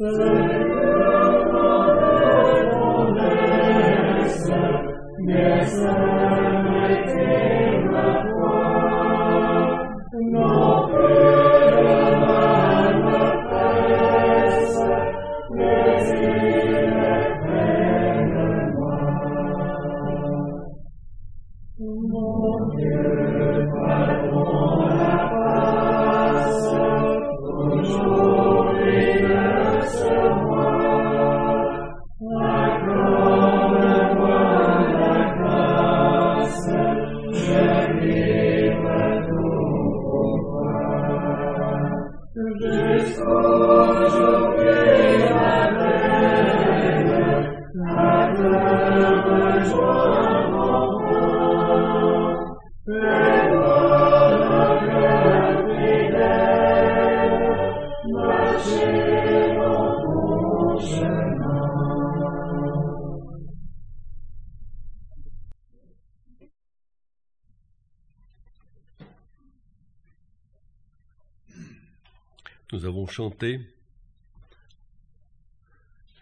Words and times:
Nous 0.00 0.39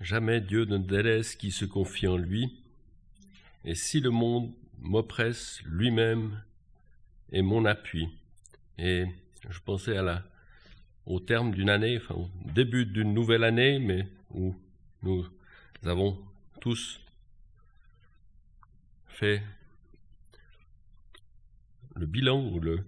Jamais 0.00 0.40
Dieu 0.40 0.64
ne 0.64 0.78
délaisse 0.78 1.34
qui 1.34 1.50
se 1.50 1.64
confie 1.64 2.06
en 2.06 2.16
lui, 2.16 2.62
et 3.64 3.74
si 3.74 4.00
le 4.00 4.10
monde 4.10 4.52
m'oppresse, 4.78 5.60
lui-même 5.64 6.42
est 7.32 7.42
mon 7.42 7.64
appui. 7.64 8.08
Et 8.78 9.06
je 9.48 9.58
pensais 9.60 9.96
à 9.96 10.02
la, 10.02 10.24
au 11.06 11.18
terme 11.18 11.52
d'une 11.52 11.68
année, 11.68 11.98
enfin 11.98 12.14
au 12.14 12.30
début 12.52 12.86
d'une 12.86 13.12
nouvelle 13.12 13.42
année, 13.42 13.78
mais 13.80 14.06
où 14.30 14.54
nous 15.02 15.26
avons 15.84 16.18
tous 16.60 17.00
fait 19.08 19.42
le 21.96 22.06
bilan 22.06 22.40
ou 22.52 22.60
le 22.60 22.84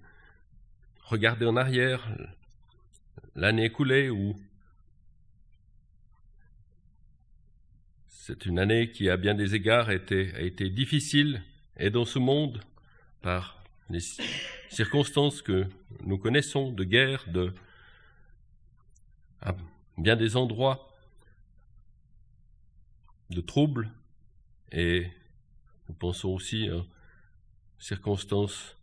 regarder 1.02 1.46
en 1.46 1.56
arrière 1.56 2.08
l'année 3.34 3.66
écoulée 3.66 4.10
ou 4.10 4.36
c'est 8.08 8.46
une 8.46 8.58
année 8.58 8.90
qui 8.90 9.08
à 9.08 9.16
bien 9.16 9.34
des 9.34 9.54
égards 9.54 9.88
a 9.88 9.94
été, 9.94 10.34
a 10.34 10.40
été 10.40 10.70
difficile 10.70 11.42
et 11.76 11.90
dans 11.90 12.04
ce 12.04 12.18
monde 12.18 12.60
par 13.22 13.62
les 13.88 14.00
circonstances 14.68 15.42
que 15.42 15.66
nous 16.04 16.18
connaissons 16.18 16.70
de 16.70 16.84
guerre, 16.84 17.24
de 17.28 17.52
bien 19.98 20.16
des 20.16 20.36
endroits 20.36 20.94
de 23.30 23.40
troubles 23.40 23.90
et 24.72 25.08
nous 25.88 25.94
pensons 25.94 26.30
aussi 26.30 26.70
aux 26.70 26.86
circonstances 27.78 28.76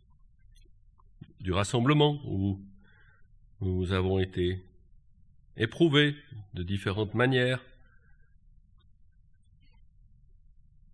du 1.40 1.52
rassemblement 1.52 2.20
où 2.24 2.60
nous 3.60 3.92
avons 3.92 4.18
été 4.18 4.64
éprouvés 5.56 6.14
de 6.54 6.62
différentes 6.62 7.14
manières 7.14 7.64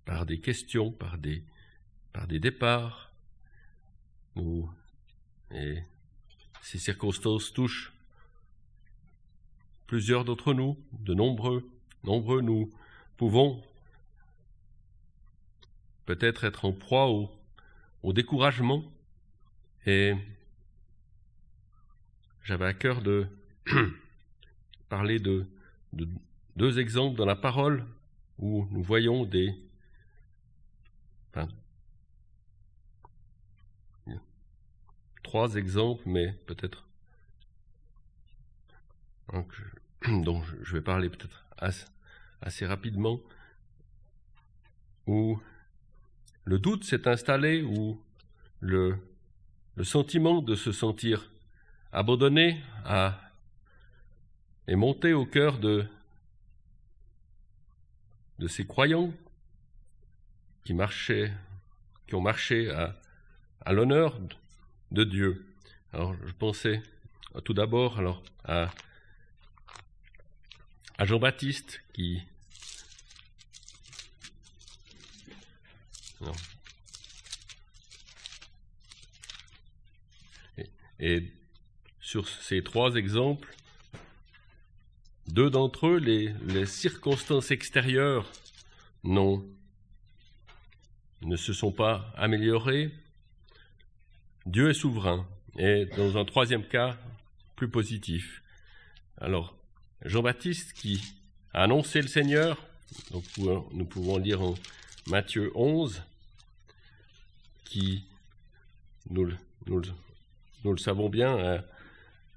par 0.04 0.26
des 0.26 0.40
questions, 0.40 0.90
par 0.90 1.18
des, 1.18 1.42
par 2.12 2.26
des 2.26 2.38
départs. 2.38 3.12
Et 5.50 5.82
ces 6.62 6.78
circonstances 6.78 7.52
touchent 7.52 7.92
plusieurs 9.86 10.24
d'entre 10.24 10.54
nous, 10.54 10.78
de 10.92 11.14
nombreux, 11.14 11.70
nombreux 12.02 12.40
nous 12.40 12.72
pouvons 13.16 13.62
peut-être 16.06 16.44
être 16.44 16.64
en 16.64 16.72
proie 16.72 17.08
au, 17.10 17.30
au 18.02 18.12
découragement 18.12 18.84
et 19.86 20.14
j'avais 22.44 22.66
à 22.66 22.74
cœur 22.74 23.02
de 23.02 23.26
parler 24.88 25.18
de, 25.18 25.46
de, 25.92 26.06
deux 26.56 26.78
exemples 26.78 27.16
dans 27.16 27.24
la 27.24 27.36
parole 27.36 27.84
où 28.38 28.68
nous 28.70 28.82
voyons 28.82 29.24
des 29.24 29.54
enfin, 31.30 31.48
trois 35.22 35.54
exemples, 35.56 36.02
mais 36.06 36.32
peut-être 36.46 36.86
dont 40.08 40.42
je 40.62 40.74
vais 40.74 40.82
parler 40.82 41.08
peut-être 41.08 41.44
assez, 42.42 42.66
rapidement, 42.66 43.20
où 45.06 45.40
le 46.44 46.58
doute 46.58 46.84
s'est 46.84 47.08
installé, 47.08 47.62
où 47.62 48.00
le 48.60 48.98
sentiment 49.82 50.42
de 50.42 50.54
se 50.54 50.70
sentir 50.70 51.30
abandonné 51.94 52.60
à, 52.84 53.16
est 54.66 54.74
monté 54.74 55.12
au 55.12 55.24
cœur 55.24 55.58
de, 55.58 55.86
ces 58.48 58.66
croyants 58.66 59.12
qui 60.64 60.74
marchaient, 60.74 61.32
qui 62.06 62.16
ont 62.16 62.20
marché 62.20 62.68
à, 62.70 63.72
l'honneur 63.72 64.18
de 64.90 65.04
Dieu. 65.04 65.46
Alors, 65.92 66.14
je 66.26 66.32
pensais 66.32 66.82
tout 67.44 67.54
d'abord 67.54 67.98
alors 67.98 68.22
à, 68.44 68.70
Jean-Baptiste 71.00 71.80
qui 71.92 72.22
et, 80.58 80.70
et 80.98 81.32
sur 82.04 82.28
ces 82.28 82.62
trois 82.62 82.96
exemples, 82.96 83.56
deux 85.26 85.48
d'entre 85.48 85.86
eux, 85.86 85.96
les, 85.96 86.66
circonstances 86.66 87.50
extérieures 87.50 88.30
non, 89.04 89.42
ne 91.22 91.34
se 91.36 91.54
sont 91.54 91.72
pas 91.72 92.12
améliorées. 92.14 92.92
Dieu 94.44 94.68
est 94.68 94.74
souverain. 94.74 95.26
Et 95.56 95.86
dans 95.96 96.18
un 96.18 96.26
troisième 96.26 96.66
cas, 96.66 96.98
plus 97.56 97.70
positif. 97.70 98.42
Alors, 99.18 99.56
Jean-Baptiste 100.04 100.74
qui 100.74 101.00
a 101.54 101.62
annoncé 101.62 102.02
le 102.02 102.08
Seigneur, 102.08 102.62
nous 103.12 103.86
pouvons 103.86 104.18
lire 104.18 104.42
en 104.42 104.54
Matthieu 105.06 105.50
11, 105.54 106.02
qui, 107.64 108.04
nous 109.08 109.24
le 109.24 110.76
savons 110.76 111.08
bien, 111.08 111.62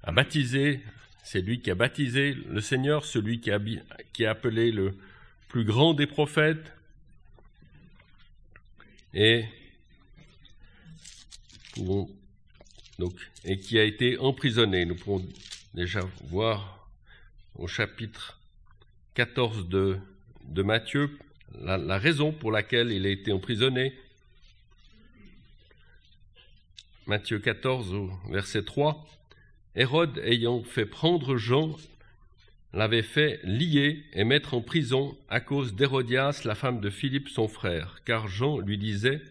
a, 0.02 0.12
baptisé, 0.12 0.80
c'est 1.22 1.40
lui 1.40 1.60
qui 1.60 1.70
a 1.70 1.74
baptisé 1.74 2.34
le 2.34 2.60
Seigneur, 2.60 3.04
celui 3.04 3.40
qui 3.40 3.50
a, 3.50 4.30
appelé 4.30 4.72
le 4.72 4.96
plus 5.48 5.64
grand 5.64 5.94
des 5.94 6.06
prophètes, 6.06 6.72
et 9.14 9.44
qui 13.62 13.78
a 13.78 13.84
été 13.84 14.18
emprisonné. 14.18 14.84
Nous 14.84 14.96
pouvons 14.96 15.26
déjà 15.74 16.00
voir 16.24 16.88
au 17.54 17.66
chapitre 17.66 18.40
14 19.14 19.68
de, 19.68 19.98
de 20.44 20.62
Matthieu 20.62 21.18
la, 21.60 21.76
la, 21.76 21.98
raison 21.98 22.32
pour 22.32 22.52
laquelle 22.52 22.92
il 22.92 23.06
a 23.06 23.10
été 23.10 23.32
emprisonné. 23.32 23.96
Matthieu 27.06 27.38
14 27.38 27.94
verset 28.30 28.64
3. 28.64 29.06
Hérode 29.78 30.20
ayant 30.24 30.64
fait 30.64 30.86
prendre 30.86 31.36
Jean 31.36 31.76
l'avait 32.72 33.04
fait 33.04 33.38
lier 33.44 34.02
et 34.12 34.24
mettre 34.24 34.54
en 34.54 34.60
prison 34.60 35.16
à 35.28 35.38
cause 35.38 35.76
d'Hérodias, 35.76 36.42
la 36.44 36.56
femme 36.56 36.80
de 36.80 36.90
Philippe 36.90 37.28
son 37.28 37.46
frère, 37.46 38.00
car 38.04 38.26
Jean 38.26 38.58
lui 38.58 38.76
disait 38.76 39.22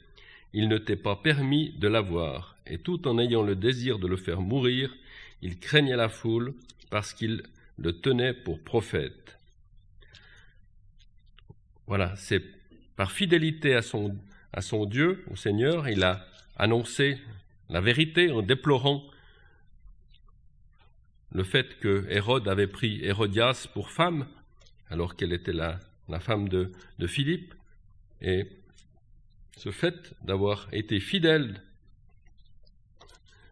Il 0.54 0.70
ne 0.70 0.78
t'est 0.78 0.96
pas 0.96 1.18
permis 1.18 1.72
de 1.78 1.90
l'avoir 1.90 2.56
et 2.66 2.78
tout 2.78 3.10
en 3.10 3.20
ayant 3.20 3.44
le 3.44 3.58
désir 3.58 4.00
de 4.00 4.08
le 4.08 4.16
faire 4.16 4.40
mourir, 4.40 4.96
il 5.42 5.60
craignait 5.60 5.98
la 5.98 6.08
foule 6.08 6.54
parce 6.90 7.14
qu'il 7.14 7.44
le 7.78 7.92
tenait 7.92 8.34
pour 8.34 8.62
prophète. 8.62 9.38
Voilà, 11.88 12.16
c'est 12.16 12.42
par 12.96 13.12
fidélité 13.12 13.76
à 13.76 13.82
son, 13.82 14.16
à 14.54 14.62
son 14.62 14.86
Dieu, 14.86 15.26
au 15.30 15.36
Seigneur, 15.36 15.90
il 15.90 16.06
a 16.06 16.26
annoncé 16.56 17.18
la 17.70 17.82
vérité 17.82 18.32
en 18.32 18.42
déplorant 18.42 19.04
le 21.32 21.44
fait 21.44 21.80
que 21.80 22.06
Hérode 22.10 22.48
avait 22.48 22.68
pris 22.68 23.04
Hérodias 23.04 23.68
pour 23.74 23.92
femme, 23.92 24.28
alors 24.90 25.16
qu'elle 25.16 25.34
était 25.34 25.54
la, 25.54 25.80
femme 26.20 26.50
de, 26.50 26.72
de 27.00 27.08
Philippe, 27.08 27.54
et 28.22 28.48
ce 29.58 29.72
fait 29.72 30.14
d'avoir 30.24 30.68
été 30.72 31.00
fidèle 31.00 31.62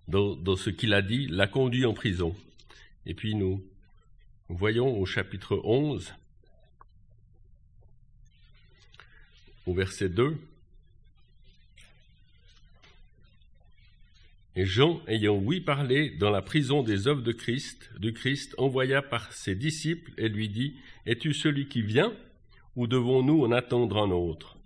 dans, 0.08 0.56
ce 0.56 0.70
qu'il 0.70 0.94
a 0.94 1.02
dit, 1.02 1.28
l'a 1.28 1.48
conduit 1.48 1.86
en 1.86 1.94
prison. 1.94 2.36
Et 3.06 3.14
puis 3.14 3.36
nous 3.36 3.66
voyons 4.50 5.00
au 5.00 5.06
chapitre 5.06 5.60
11, 5.64 6.14
au 9.66 9.74
verset 9.74 10.10
2, 10.10 10.38
Et 14.58 14.66
Jean, 14.66 15.02
ayant 15.08 15.36
ouï 15.36 15.60
parler 15.60 16.12
dans 16.12 16.30
la 16.30 16.42
prison 16.42 16.82
des 16.82 17.08
œuvres 17.08 17.22
de 17.22 17.34
Christ, 17.34 17.92
du 18.00 18.14
Christ, 18.14 18.56
envoya 18.58 19.02
par 19.02 19.34
ses 19.34 19.54
disciples 19.54 20.12
et 20.18 20.30
lui 20.30 20.48
dit, 20.48 20.76
Es-tu 21.06 21.34
celui 21.34 21.68
qui 21.68 21.82
vient, 21.82 22.14
ou 22.78 22.88
devons-nous 22.88 23.44
en 23.44 23.52
attendre 23.52 23.98
un 23.98 24.12
autre? 24.12 24.58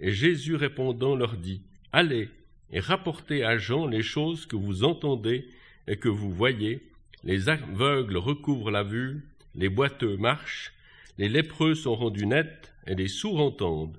Et 0.00 0.12
Jésus 0.12 0.54
répondant 0.54 1.16
leur 1.16 1.36
dit, 1.36 1.62
Allez, 1.92 2.28
et 2.70 2.80
rapportez 2.80 3.42
à 3.42 3.56
Jean 3.56 3.86
les 3.86 4.02
choses 4.02 4.44
que 4.44 4.56
vous 4.56 4.84
entendez 4.84 5.48
et 5.86 5.96
que 5.96 6.10
vous 6.10 6.30
voyez. 6.30 6.82
Les 7.24 7.48
aveugles 7.48 8.18
recouvrent 8.18 8.70
la 8.70 8.82
vue, 8.82 9.24
les 9.54 9.70
boiteux 9.70 10.18
marchent, 10.18 10.74
les 11.16 11.30
lépreux 11.30 11.74
sont 11.74 11.96
rendus 11.96 12.26
nets, 12.26 12.74
et 12.86 12.94
les 12.94 13.08
sourds 13.08 13.40
entendent, 13.40 13.98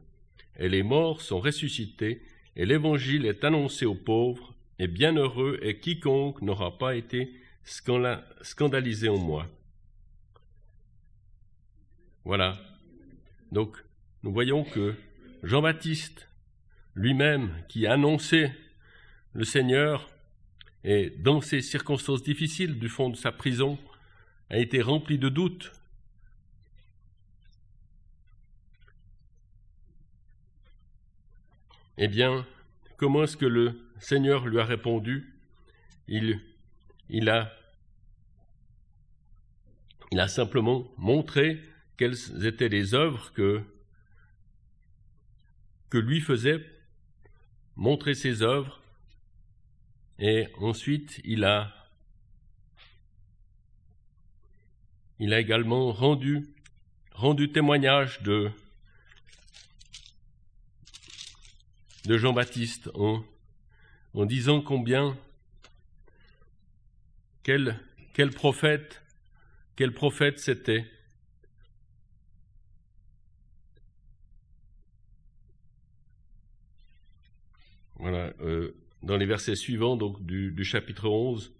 et 0.57 0.69
les 0.69 0.83
morts 0.83 1.21
sont 1.21 1.39
ressuscités, 1.39 2.21
et 2.55 2.65
l'évangile 2.65 3.25
est 3.25 3.43
annoncé 3.43 3.85
aux 3.85 3.95
pauvres, 3.95 4.55
et 4.79 4.87
bienheureux 4.87 5.59
est 5.61 5.79
quiconque 5.79 6.41
n'aura 6.41 6.77
pas 6.77 6.95
été 6.95 7.33
scandalisé 7.63 9.09
en 9.09 9.17
moi. 9.17 9.47
Voilà. 12.23 12.57
Donc, 13.51 13.77
nous 14.23 14.31
voyons 14.31 14.63
que 14.63 14.95
Jean-Baptiste 15.43 16.29
lui-même 16.95 17.51
qui 17.67 17.85
annonçait 17.87 18.55
le 19.33 19.43
Seigneur 19.43 20.09
et 20.83 21.09
dans 21.09 21.41
ces 21.41 21.61
circonstances 21.61 22.23
difficiles 22.23 22.79
du 22.79 22.87
fond 22.87 23.09
de 23.09 23.17
sa 23.17 23.33
prison 23.33 23.77
a 24.49 24.57
été 24.57 24.81
rempli 24.81 25.17
de 25.17 25.29
doutes. 25.29 25.73
Eh 31.97 32.07
bien, 32.07 32.45
comment 32.97 33.23
est-ce 33.23 33.35
que 33.35 33.45
le 33.45 33.88
Seigneur 33.99 34.47
lui 34.47 34.59
a 34.59 34.65
répondu 34.65 35.39
il, 36.09 37.29
a, 37.29 37.47
simplement 40.27 40.91
montré 40.97 41.61
quelles 41.97 42.45
étaient 42.45 42.69
les 42.69 42.93
œuvres 42.93 43.31
que, 43.33 43.63
lui 45.93 46.21
faisait 46.21 46.65
montrer 47.75 48.15
ses 48.15 48.41
œuvres, 48.41 48.81
et 50.17 50.47
ensuite 50.57 51.21
il 51.23 51.43
a, 51.43 51.73
également 55.19 55.91
rendu, 55.91 56.47
rendu 57.11 57.51
témoignage 57.51 58.21
de, 58.23 58.49
de 62.05 62.17
Jean-Baptiste 62.17 62.89
en, 62.95 63.23
en 64.13 64.25
disant 64.25 64.61
combien 64.61 65.17
quel, 67.43 67.79
quel 68.13 68.31
prophète, 68.31 69.01
quel 69.75 69.93
prophète 69.93 70.39
c'était. 70.39 70.85
Voilà, 77.95 78.33
euh, 78.41 78.75
dans 79.03 79.17
les 79.17 79.25
versets 79.25 79.55
suivants 79.55 79.97
donc 79.97 80.25
du, 80.25 80.63
chapitre 80.63 81.09
11. 81.09 81.53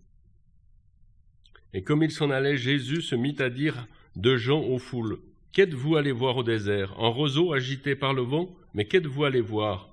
Et 1.73 1.83
comme 1.83 2.01
il 2.01 2.11
s'en 2.11 2.29
allait, 2.29 2.57
Jésus 2.57 3.01
se 3.01 3.15
mit 3.15 3.35
à 3.39 3.49
dire 3.49 3.87
de 4.15 4.37
gens 4.37 4.61
aux 4.61 4.79
foules 4.79 5.19
Qu'êtes-vous 5.51 5.95
allé 5.95 6.11
voir 6.11 6.37
au 6.37 6.43
désert? 6.43 6.93
Un 6.99 7.09
roseau 7.09 7.53
agité 7.53 7.95
par 7.95 8.13
le 8.13 8.21
vent? 8.21 8.55
Mais 8.73 8.85
qu'êtes-vous 8.85 9.25
allé 9.25 9.41
voir? 9.41 9.89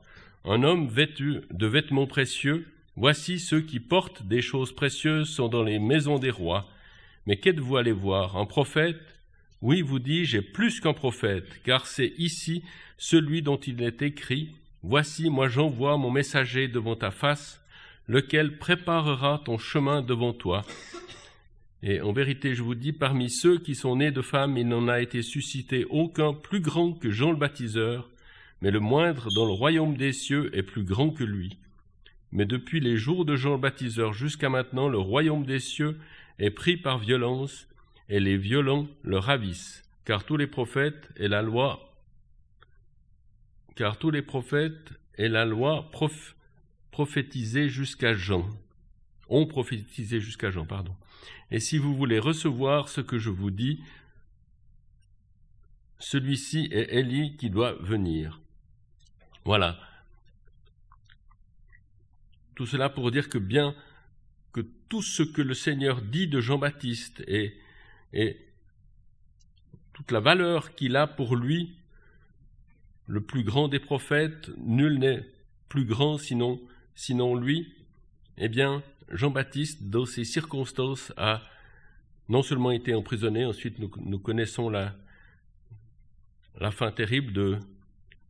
Un 0.48 0.62
homme 0.62 0.86
vêtu 0.86 1.40
de 1.50 1.66
vêtements 1.66 2.06
précieux 2.06 2.68
Voici 2.94 3.40
ceux 3.40 3.60
qui 3.60 3.80
portent 3.80 4.22
des 4.22 4.40
choses 4.40 4.72
précieuses 4.72 5.28
sont 5.28 5.48
dans 5.48 5.64
les 5.64 5.80
maisons 5.80 6.20
des 6.20 6.30
rois. 6.30 6.68
Mais 7.26 7.36
qu'êtes-vous 7.36 7.76
allé 7.76 7.90
voir? 7.90 8.36
Un 8.36 8.46
prophète? 8.46 9.00
Oui, 9.60 9.82
vous 9.82 9.98
dis-je, 9.98 10.38
plus 10.38 10.78
qu'un 10.78 10.92
prophète, 10.92 11.48
car 11.64 11.88
c'est 11.88 12.12
ici 12.16 12.62
celui 12.96 13.42
dont 13.42 13.56
il 13.56 13.82
est 13.82 14.02
écrit 14.02 14.50
Voici, 14.84 15.30
moi 15.30 15.48
j'envoie 15.48 15.96
mon 15.96 16.12
messager 16.12 16.68
devant 16.68 16.94
ta 16.94 17.10
face, 17.10 17.60
lequel 18.06 18.58
préparera 18.58 19.42
ton 19.44 19.58
chemin 19.58 20.00
devant 20.00 20.32
toi. 20.32 20.64
Et 21.82 22.00
en 22.00 22.12
vérité, 22.12 22.54
je 22.54 22.62
vous 22.62 22.76
dis, 22.76 22.92
parmi 22.92 23.30
ceux 23.30 23.58
qui 23.58 23.74
sont 23.74 23.96
nés 23.96 24.12
de 24.12 24.22
femmes, 24.22 24.56
il 24.56 24.68
n'en 24.68 24.86
a 24.86 25.00
été 25.00 25.22
suscité 25.22 25.84
aucun 25.90 26.32
plus 26.34 26.60
grand 26.60 26.92
que 26.92 27.10
Jean 27.10 27.32
le 27.32 27.36
baptiseur, 27.36 28.08
mais 28.60 28.70
le 28.70 28.80
moindre 28.80 29.28
dans 29.34 29.44
le 29.44 29.52
royaume 29.52 29.96
des 29.96 30.12
cieux 30.12 30.56
est 30.56 30.62
plus 30.62 30.84
grand 30.84 31.10
que 31.10 31.24
lui. 31.24 31.58
Mais 32.32 32.46
depuis 32.46 32.80
les 32.80 32.96
jours 32.96 33.24
de 33.24 33.36
Jean 33.36 33.52
le 33.52 33.58
baptiseur 33.58 34.12
jusqu'à 34.12 34.48
maintenant, 34.48 34.88
le 34.88 34.98
royaume 34.98 35.46
des 35.46 35.60
cieux 35.60 35.98
est 36.38 36.50
pris 36.50 36.76
par 36.76 36.98
violence, 36.98 37.68
et 38.08 38.20
les 38.20 38.36
violents 38.36 38.86
le 39.02 39.18
ravissent, 39.18 39.82
car 40.04 40.24
tous 40.24 40.36
les 40.36 40.46
prophètes 40.46 41.10
et 41.16 41.28
la 41.28 41.42
loi 41.42 41.86
car 43.76 43.98
tous 43.98 44.10
les 44.10 44.22
prophètes 44.22 44.94
et 45.18 45.28
la 45.28 45.44
loi 45.44 45.90
jusqu'à 47.68 48.14
Jean, 48.14 48.48
ont 49.28 49.46
prophétisé 49.46 50.18
jusqu'à 50.18 50.50
Jean, 50.50 50.64
pardon. 50.64 50.94
Et 51.50 51.60
si 51.60 51.76
vous 51.76 51.94
voulez 51.94 52.18
recevoir 52.18 52.88
ce 52.88 53.02
que 53.02 53.18
je 53.18 53.28
vous 53.28 53.50
dis, 53.50 53.80
celui-ci 55.98 56.68
est 56.72 56.94
Élie 56.94 57.36
qui 57.36 57.50
doit 57.50 57.74
venir. 57.74 58.40
Voilà. 59.46 59.78
Tout 62.56 62.66
cela 62.66 62.88
pour 62.88 63.12
dire 63.12 63.28
que 63.28 63.38
bien 63.38 63.76
que 64.52 64.60
tout 64.88 65.02
ce 65.02 65.22
que 65.22 65.40
le 65.40 65.54
Seigneur 65.54 66.02
dit 66.02 66.26
de 66.26 66.40
Jean-Baptiste 66.40 67.22
et, 67.28 67.56
toute 69.92 70.10
la 70.10 70.18
valeur 70.18 70.74
qu'il 70.74 70.96
a 70.96 71.06
pour 71.06 71.36
lui 71.36 71.76
le 73.06 73.20
plus 73.20 73.44
grand 73.44 73.68
des 73.68 73.78
prophètes, 73.78 74.50
nul 74.58 74.98
n'est 74.98 75.24
plus 75.68 75.84
grand 75.84 76.18
sinon, 76.18 77.36
lui, 77.36 77.72
eh 78.38 78.48
bien, 78.48 78.82
Jean-Baptiste, 79.12 79.84
dans 79.84 80.06
ces 80.06 80.24
circonstances, 80.24 81.12
a, 81.16 81.40
non 82.28 82.42
seulement 82.42 82.72
été 82.72 82.96
emprisonné, 82.96 83.44
ensuite 83.44 83.78
nous, 83.78 84.18
connaissons 84.18 84.70
la 84.70 84.92
fin 86.72 86.90
terrible 86.90 87.32
de, 87.32 87.60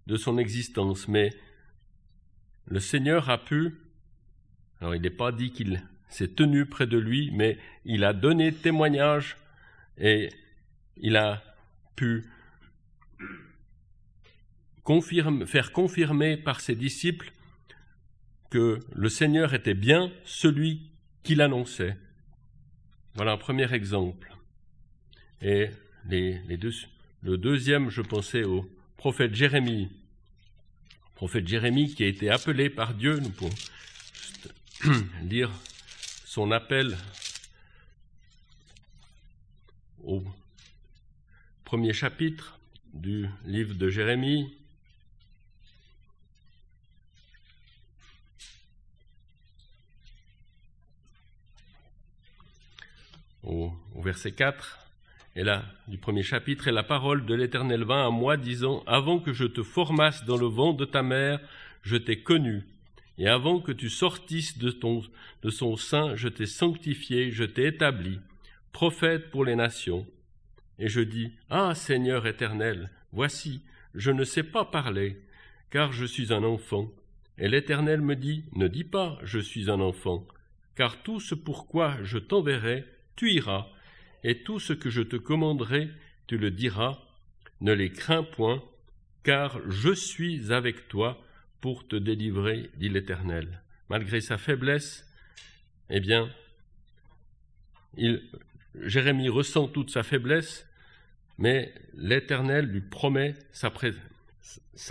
de 0.07 0.17
son 0.17 0.39
existence, 0.39 1.09
mais 1.09 1.31
le 2.67 2.81
Seigneur 2.81 3.31
a 3.31 3.39
pu, 3.39 3.75
alors 4.81 4.95
il 4.95 5.03
n'est 5.03 5.11
pas 5.11 5.33
dit 5.33 5.51
qu'il 5.51 5.83
s'est 6.09 6.35
tenu 6.35 6.67
près 6.67 6.87
de 6.87 6.99
lui, 6.99 7.31
mais 7.33 7.59
il 7.85 8.05
a 8.05 8.13
donné 8.13 8.53
témoignage 8.53 9.37
et 9.99 10.31
il 10.97 11.17
a 11.17 11.43
pu 11.95 12.25
faire 15.47 15.73
confirmer 15.73 16.37
par 16.37 16.61
ses 16.61 16.77
disciples 16.77 17.33
que 18.51 18.79
le 18.95 19.09
Seigneur 19.09 19.55
était 19.55 19.75
bien 19.75 20.13
celui 20.25 20.91
qu'il 21.25 21.41
annonçait. 21.41 21.97
Voilà 23.15 23.33
un 23.33 23.37
premier 23.37 23.73
exemple. 23.73 24.37
Et 25.43 25.71
les, 26.09 26.57
deux, 26.57 26.73
le 27.23 27.37
deuxième, 27.37 27.91
je 27.91 28.03
pensais 28.03 28.45
au 28.45 28.69
prophète 28.97 29.35
Jérémie. 29.35 29.91
Prophète 31.15 31.47
Jérémie 31.47 31.95
qui 31.95 32.05
a 32.05 32.07
été 32.07 32.31
appelé 32.31 32.71
par 32.71 32.95
Dieu, 32.95 33.19
nous 33.19 33.31
pouvons 33.31 33.55
lire 35.23 35.51
son 36.25 36.51
appel 36.51 36.97
au 40.05 40.23
premier 41.65 41.93
chapitre 41.93 42.59
du 42.93 43.29
livre 43.45 43.75
de 43.75 43.89
Jérémie. 43.89 44.57
Au, 53.43 53.73
verset 53.97 54.33
4, 54.33 54.86
et 55.37 55.45
là, 55.45 55.67
du 55.87 55.99
premier 55.99 56.23
chapitre, 56.23 56.67
et 56.67 56.73
la 56.73 56.83
parole 56.83 57.27
de 57.27 57.35
l'Éternel 57.35 57.85
vint 57.85 58.07
à 58.07 58.11
moi, 58.11 58.39
disant, 58.39 58.83
Avant 58.87 59.19
que 59.19 59.35
je 59.35 59.45
te 59.45 59.63
formasse 59.63 60.25
dans 60.25 60.39
le 60.39 60.47
vent 60.47 60.73
de 60.73 60.87
ta 60.87 61.03
mère, 61.03 61.41
je 61.83 61.99
t'ai 61.99 62.23
connu, 62.23 62.65
et 63.19 63.29
avant 63.29 63.61
que 63.61 63.73
tu 63.73 63.91
sortisses 63.91 64.57
de, 64.57 64.75
de 65.43 65.51
son 65.51 65.77
sein, 65.77 66.17
je 66.17 66.29
t'ai 66.29 66.47
sanctifié, 66.47 67.31
je 67.33 67.45
t'ai 67.45 67.67
établi, 67.67 68.19
prophète 68.73 69.31
pour 69.31 69.45
les 69.45 69.57
nations. 69.57 70.07
Et 70.79 70.89
je 70.89 71.03
dis, 71.03 71.33
Ah 71.51 71.75
Seigneur 71.75 72.27
éternel, 72.27 72.91
voici, 73.13 73.61
je 73.95 74.11
ne 74.11 74.25
sais 74.25 74.43
pas 74.43 74.65
parler, 74.65 75.21
car 75.71 75.93
je 75.93 76.07
suis 76.07 76.33
un 76.33 76.45
enfant. 76.45 76.91
Et 77.37 77.49
l'Éternel 77.49 78.01
me 78.01 78.17
dit, 78.17 78.45
Ne 78.55 78.69
dis 78.69 78.85
pas, 78.85 79.19
je 79.23 79.39
suis 79.39 79.71
un 79.71 79.81
enfant, 79.81 80.27
car 80.77 81.03
tout 81.03 81.21
ce 81.21 81.35
pourquoi 81.35 81.99
je 82.05 82.17
t'enverrai, 82.17 82.87
tu 83.17 83.33
iras, 83.33 83.67
et 84.27 84.43
tout 84.43 84.59
ce 84.59 84.73
que 84.73 84.91
je 84.91 85.03
te 85.03 85.15
commanderai, 85.15 85.89
tu 86.27 86.37
le 86.37 86.51
diras, 86.51 87.01
ne 87.61 87.73
les 87.73 87.93
crains 87.93 88.25
point, 88.25 88.61
car 89.23 89.61
je 89.71 89.95
suis 89.95 90.53
avec 90.53 90.89
toi 90.89 91.25
pour 91.61 91.87
te 91.87 91.95
délivrer, 91.95 92.69
dit 92.77 92.89
l'Éternel. 92.89 93.63
Malgré 93.89 94.21
sa 94.21 94.37
faiblesse, 94.37 95.09
eh 95.91 96.01
bien, 96.01 96.29
Jérémie 98.83 99.29
ressent 99.29 99.69
toute 99.69 99.91
sa 99.91 100.03
faiblesse, 100.03 100.69
mais 101.39 101.73
l'Éternel 101.95 102.67
lui 102.67 102.81
promet 102.81 103.37
sa, 103.53 103.71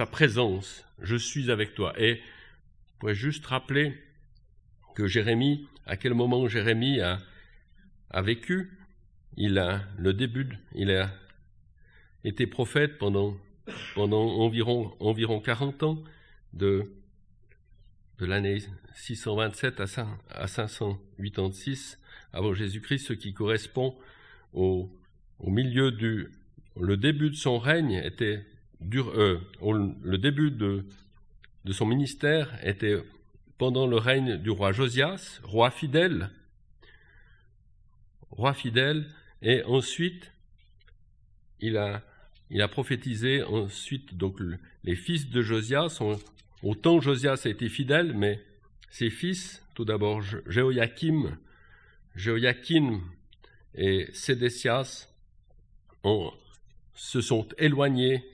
présence. 0.05 0.85
Je 1.01 1.17
suis 1.17 1.51
avec 1.51 1.75
toi. 1.75 1.93
Et 1.99 2.13
vous 2.13 2.99
pouvez 2.99 3.15
juste 3.15 3.45
rappeler 3.47 4.01
que 4.95 5.07
Jérémie, 5.07 5.67
à 5.85 5.97
quel 5.97 6.13
moment 6.13 6.47
Jérémie 6.47 7.01
a 7.01 7.19
vécu, 8.21 8.71
il 9.37 9.57
a 9.57 9.81
le 9.97 10.13
début, 10.13 10.57
il 10.73 10.91
a 10.91 11.11
été 12.23 12.47
prophète 12.47 12.97
pendant, 12.97 13.37
environ, 13.95 14.95
environ 14.99 15.39
40 15.39 15.83
ans, 15.83 16.03
de, 16.53 16.89
l'année 18.19 18.59
627 18.95 19.81
à 19.81 20.47
586 20.47 21.99
avant 22.33 22.53
Jésus-Christ, 22.53 23.07
ce 23.07 23.13
qui 23.13 23.33
correspond 23.33 23.95
au, 24.53 24.89
au, 25.39 25.49
milieu 25.49 25.91
du... 25.91 26.31
Le 26.79 26.97
début 26.97 27.29
de 27.29 27.35
son 27.35 27.59
règne 27.59 28.01
était... 28.03 28.45
Dur, 28.81 29.09
euh, 29.17 29.39
le 29.61 30.17
début 30.17 30.51
de, 30.51 30.85
de 31.63 31.73
son 31.73 31.85
ministère 31.85 32.59
était 32.61 33.01
pendant 33.57 33.87
le 33.87 33.97
règne 33.97 34.37
du 34.37 34.49
roi 34.49 34.73
Josias, 34.73 35.39
roi 35.43 35.71
fidèle, 35.71 36.29
roi 38.31 38.53
fidèle, 38.53 39.07
et 39.45 39.63
ensuite 39.63 40.31
il 41.61 41.77
a, 41.77 42.03
il 42.49 42.61
a 42.61 42.67
prophétisé 42.67 43.43
ensuite 43.43 44.15
donc 44.15 44.39
les 44.83 44.95
fils 44.95 45.29
de 45.29 45.41
Josias 45.41 45.99
ont 46.01 46.19
Autant 46.65 46.99
Josias 46.99 47.43
a 47.45 47.49
été 47.49 47.69
fidèle, 47.69 48.13
mais 48.15 48.41
ses 48.89 49.11
fils, 49.11 49.61
tout 49.75 49.85
d'abord 49.85 50.23
Jéhoiakim, 50.47 51.37
Jéhoiakim 52.15 53.01
et 53.75 54.07
Sédécias, 54.13 55.07
se 56.95 57.21
sont 57.21 57.47
éloignés 57.59 58.25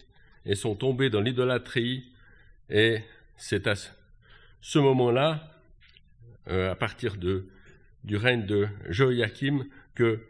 et 0.46 0.56
sont 0.56 0.76
tombés 0.76 1.10
dans 1.10 1.20
l'idolâtrie. 1.20 2.14
Et 2.70 3.00
c'est 3.36 3.68
à 3.68 3.74
ce 4.62 4.80
moment-là, 4.80 5.60
euh, 6.48 6.72
à 6.72 6.76
partir 6.76 7.18
de, 7.18 7.50
du 8.06 8.16
règne 8.16 8.46
de 8.46 8.70
Jéhoiakim, 8.88 9.66
que 9.94 10.22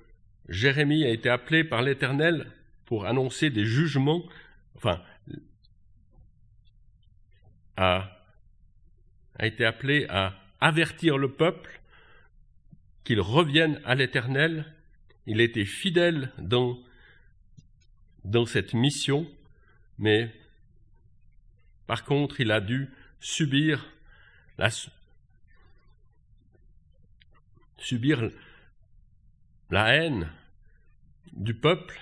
Jérémie 0.52 1.06
a 1.06 1.10
été 1.10 1.30
appelé 1.30 1.64
par 1.64 1.82
l'Éternel 1.82 2.52
pour 2.86 3.06
annoncer 3.06 3.50
des 3.50 3.66
jugements, 3.66 4.28
enfin, 4.76 5.02
a, 7.78 8.18
été 9.40 9.66
appelé 9.66 10.06
à 10.10 10.38
avertir 10.60 11.18
le 11.18 11.32
peuple 11.32 11.80
qu'il 13.06 13.22
revienne 13.22 13.82
à 13.86 13.96
l'Éternel. 13.96 14.66
Il 15.26 15.40
était 15.40 15.66
fidèle 15.66 16.34
dans, 16.38 16.78
cette 18.46 18.74
mission, 18.74 19.26
mais 19.98 20.36
par 21.88 22.04
contre, 22.04 22.42
il 22.42 22.52
a 22.52 22.60
dû 22.60 22.90
subir 23.22 23.86
la 29.70 29.96
haine 29.96 30.30
du 31.34 31.54
peuple, 31.54 32.00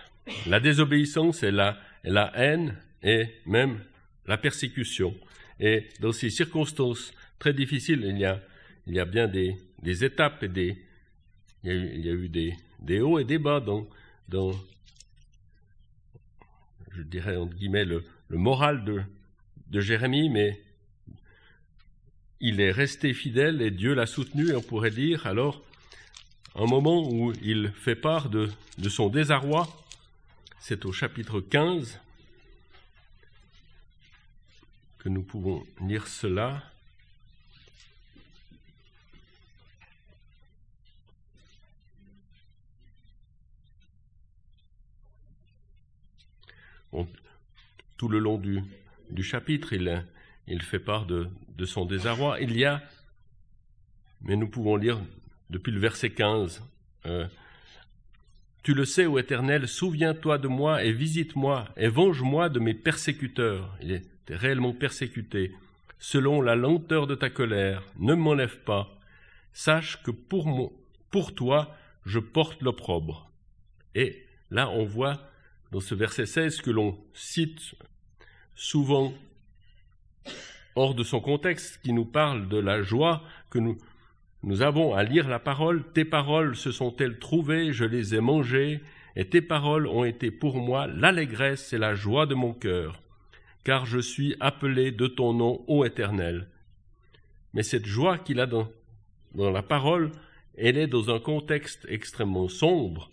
la 0.48 0.59
désobéissance 0.59 1.43
et 1.43 1.51
la, 1.51 1.77
la 2.03 2.31
haine 2.36 2.75
et 3.03 3.27
même 3.45 3.79
la 4.25 4.38
persécution. 4.38 5.15
Et 5.59 5.88
dans 6.00 6.12
ces 6.12 6.29
circonstances 6.29 7.13
très 7.38 7.53
difficiles, 7.53 8.03
il 8.05 8.17
y 8.17 8.25
a, 8.25 8.41
il 8.88 8.93
y 8.93 9.00
a 9.00 9.05
bien 9.05 9.27
des, 9.27 9.55
des 9.81 10.03
étapes 10.03 10.43
et 10.43 10.48
des, 10.48 10.77
il 11.63 11.69
y 11.69 11.71
a 11.71 11.75
eu, 11.75 11.91
il 11.95 12.05
y 12.05 12.09
a 12.09 12.13
eu 12.13 12.29
des, 12.29 12.53
des, 12.79 13.01
hauts 13.01 13.19
et 13.19 13.25
des 13.25 13.38
bas 13.38 13.59
dans, 13.59 13.88
dans 14.27 14.51
je 16.91 17.01
dirais 17.01 17.36
entre 17.36 17.55
guillemets, 17.55 17.86
le, 17.86 18.03
le 18.27 18.38
moral 18.38 18.83
de, 18.83 19.01
de 19.69 19.79
Jérémie, 19.79 20.29
mais 20.29 20.62
il 22.39 22.62
est 22.62 22.71
resté 22.71 23.13
fidèle 23.13 23.62
et 23.62 23.71
Dieu 23.71 23.93
l'a 23.93 24.05
soutenu, 24.05 24.50
et 24.50 24.55
on 24.55 24.62
pourrait 24.62 24.91
dire 24.91 25.27
alors, 25.27 25.63
un 26.56 26.65
moment 26.65 27.10
où 27.10 27.32
il 27.41 27.72
fait 27.72 27.96
part 27.96 28.29
de, 28.29 28.50
son 28.89 29.10
désarroi, 29.10 29.68
c'est 30.60 30.86
au 30.86 30.91
chapitre 30.91 31.41
15, 31.41 32.00
que 34.98 35.10
nous 35.10 35.24
pouvons 35.24 35.63
lire 35.79 36.08
cela. 36.08 36.63
tout 47.98 48.08
le 48.08 48.20
long 48.20 48.38
du, 48.38 49.24
chapitre, 49.24 49.74
il, 49.74 50.62
fait 50.62 50.79
part 50.79 51.06
de, 51.06 51.29
son 51.65 51.86
désarroi. 51.86 52.39
Il 52.39 52.58
y 52.58 52.63
a, 52.63 52.82
mais 54.22 54.38
nous 54.38 54.48
pouvons 54.48 54.77
lire 54.77 55.01
depuis 55.50 55.72
le 55.72 55.79
verset 55.79 56.12
15, 56.12 56.63
euh, 57.06 57.27
Tu 58.63 58.74
le 58.74 58.86
sais, 58.86 59.06
ô 59.06 59.18
Éternel, 59.18 59.68
souviens-toi 59.68 60.38
de 60.38 60.48
moi 60.48 60.84
et 60.84 60.91
visite-moi 60.91 61.68
et 61.77 61.88
venge-moi 61.88 62.50
de 62.50 62.60
mes 62.60 62.74
persécuteurs. 62.74 63.75
Il 63.82 63.91
est 63.91 64.06
réellement 64.29 64.74
persécuté, 64.74 65.53
selon 65.98 66.41
la 66.41 66.56
lenteur 66.56 67.08
de 67.08 67.15
ta 67.15 67.29
colère, 67.29 67.84
ne 67.98 68.13
m'enlève 68.13 68.60
pas. 68.60 68.98
Sache 69.53 70.03
que 70.03 70.12
pour, 70.12 70.74
pour 71.10 71.34
toi, 71.34 71.75
je 72.06 72.20
porte 72.20 72.62
l'opprobre. 72.62 73.32
Et 73.96 74.25
là, 74.51 74.70
on 74.70 74.84
voit 74.84 75.20
dans 75.72 75.79
ce 75.79 75.96
verset 75.96 76.25
16 76.25 76.62
que 76.62 76.72
l'on 76.72 76.98
cite 77.13 77.75
souvent 78.56 79.13
hors 80.75 80.96
de 80.96 81.03
son 81.03 81.20
contexte, 81.20 81.82
qui 81.82 81.94
nous 81.94 82.06
parle 82.06 82.48
de 82.48 82.58
la 82.58 82.82
joie 82.82 83.24
que 83.50 83.60
nous, 83.60 83.77
nous 84.43 84.62
avons 84.62 84.93
à 84.93 85.03
lire 85.03 85.27
la 85.27 85.39
parole, 85.39 85.84
tes 85.93 86.05
paroles 86.05 86.55
se 86.55 86.72
sont-elles 86.72 87.19
trouvées, 87.19 87.74
je 87.74 87.84
les 87.84 88.15
ai 88.15 88.22
mangées, 88.22 88.79
et 89.15 89.25
tes 89.25 89.41
paroles 89.41 89.88
ont 89.88 90.05
été 90.05 90.31
pour 90.31 90.58
moi 90.58 90.88
l'allégresse 90.88 91.74
et 91.74 91.77
la 91.77 91.93
joie 91.93 92.25
de 92.25 92.36
mon 92.36 92.53
cœur, 92.53 93.01
car 93.65 93.86
je 93.86 94.00
suis 94.00 94.36
appelé 94.39 94.91
de 94.91 95.08
ton 95.08 95.34
nom, 95.34 95.63
ô 95.67 95.84
Éternel. 95.84 96.48
Mais 97.53 97.63
cette 97.63 97.86
joie 97.86 98.17
qu'il 98.17 98.39
a 98.39 98.46
dans, 98.46 98.69
dans 99.36 99.51
la 99.51 99.63
parole, 99.63 100.12
elle 100.58 100.77
est 100.77 100.88
dans 100.88 101.13
un 101.13 101.19
contexte 101.19 101.86
extrêmement 101.89 102.48
sombre 102.48 103.10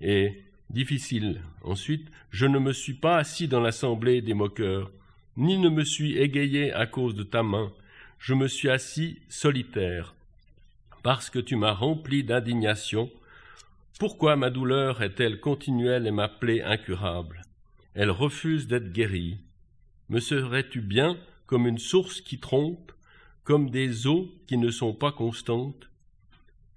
et 0.00 0.42
difficile. 0.70 1.40
Ensuite, 1.62 2.08
je 2.30 2.46
ne 2.46 2.58
me 2.58 2.72
suis 2.72 2.94
pas 2.94 3.16
assis 3.16 3.48
dans 3.48 3.60
l'assemblée 3.60 4.20
des 4.20 4.34
moqueurs, 4.34 4.92
ni 5.36 5.58
ne 5.58 5.70
me 5.70 5.84
suis 5.84 6.18
égayé 6.18 6.72
à 6.72 6.86
cause 6.86 7.14
de 7.14 7.22
ta 7.22 7.42
main, 7.42 7.72
je 8.18 8.34
me 8.34 8.48
suis 8.48 8.68
assis 8.68 9.18
solitaire, 9.28 10.14
parce 11.02 11.30
que 11.30 11.38
tu 11.38 11.56
m'as 11.56 11.72
rempli 11.72 12.24
d'indignation. 12.24 13.10
Pourquoi 13.98 14.36
ma 14.36 14.50
douleur 14.50 15.02
est-elle 15.02 15.40
continuelle 15.40 16.06
et 16.06 16.10
ma 16.10 16.28
plaie 16.28 16.62
incurable? 16.62 17.42
Elle 17.94 18.10
refuse 18.10 18.66
d'être 18.66 18.92
guérie. 18.92 19.38
Me 20.08 20.20
serais-tu 20.20 20.80
bien 20.80 21.18
comme 21.46 21.66
une 21.66 21.78
source 21.78 22.20
qui 22.20 22.38
trompe, 22.38 22.92
comme 23.44 23.70
des 23.70 24.06
eaux 24.06 24.32
qui 24.46 24.56
ne 24.56 24.70
sont 24.70 24.94
pas 24.94 25.12
constantes? 25.12 25.88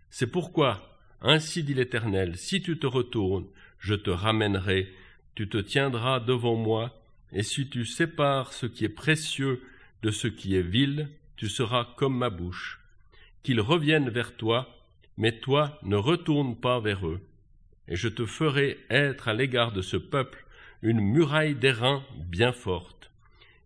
C'est 0.09 0.27
pourquoi, 0.27 0.97
ainsi 1.21 1.63
dit 1.63 1.73
l'Éternel, 1.73 2.37
si 2.37 2.61
tu 2.61 2.79
te 2.79 2.87
retournes, 2.87 3.47
je 3.79 3.95
te 3.95 4.09
ramènerai, 4.09 4.91
tu 5.35 5.47
te 5.47 5.57
tiendras 5.57 6.19
devant 6.19 6.55
moi, 6.55 7.01
et 7.31 7.43
si 7.43 7.69
tu 7.69 7.85
sépares 7.85 8.51
ce 8.53 8.65
qui 8.65 8.83
est 8.83 8.89
précieux 8.89 9.61
de 10.01 10.11
ce 10.11 10.27
qui 10.27 10.55
est 10.55 10.61
vil, 10.61 11.09
tu 11.37 11.47
seras 11.47 11.87
comme 11.95 12.17
ma 12.17 12.29
bouche. 12.29 12.80
Qu'ils 13.43 13.61
reviennent 13.61 14.09
vers 14.09 14.35
toi, 14.35 14.69
mais 15.17 15.39
toi 15.39 15.79
ne 15.83 15.95
retourne 15.95 16.55
pas 16.55 16.79
vers 16.79 17.07
eux. 17.07 17.21
Et 17.87 17.95
je 17.95 18.07
te 18.07 18.25
ferai 18.25 18.79
être 18.89 19.27
à 19.27 19.33
l'égard 19.33 19.71
de 19.71 19.81
ce 19.81 19.97
peuple 19.97 20.45
une 20.81 21.01
muraille 21.01 21.55
d'airain 21.55 22.03
bien 22.15 22.51
forte. 22.51 23.11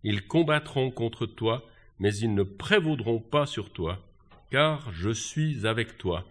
Ils 0.04 0.26
combattront 0.28 0.92
contre 0.92 1.26
toi, 1.26 1.68
mais 2.00 2.16
ils 2.16 2.34
ne 2.34 2.44
prévaudront 2.44 3.20
pas 3.20 3.46
sur 3.46 3.72
toi, 3.72 4.04
car 4.52 4.92
je 4.94 5.10
suis 5.10 5.66
avec 5.66 5.98
toi, 5.98 6.26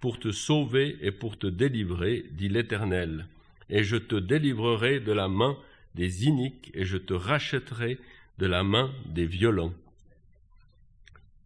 pour 0.00 0.18
te 0.18 0.32
sauver 0.32 0.96
et 1.02 1.10
pour 1.10 1.38
te 1.38 1.46
délivrer, 1.46 2.24
dit 2.32 2.48
l'Éternel. 2.48 3.26
Et 3.68 3.84
je 3.84 3.96
te 3.96 4.16
délivrerai 4.16 5.00
de 5.00 5.12
la 5.12 5.28
main 5.28 5.56
des 5.94 6.26
iniques, 6.26 6.70
et 6.74 6.84
je 6.84 6.96
te 6.96 7.14
rachèterai 7.14 7.98
de 8.38 8.46
la 8.46 8.64
main 8.64 8.90
des 9.06 9.26
violents. 9.26 9.74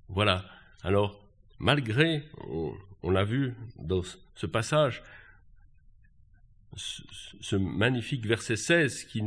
Voilà. 0.08 0.44
Alors, 0.82 1.23
malgré, 1.58 2.24
on, 3.02 3.10
l'a 3.10 3.24
vu 3.24 3.54
dans 3.78 4.02
ce 4.34 4.46
passage, 4.46 5.02
ce, 6.76 7.56
magnifique 7.56 8.26
verset 8.26 8.56
16, 8.56 9.04
qui, 9.04 9.22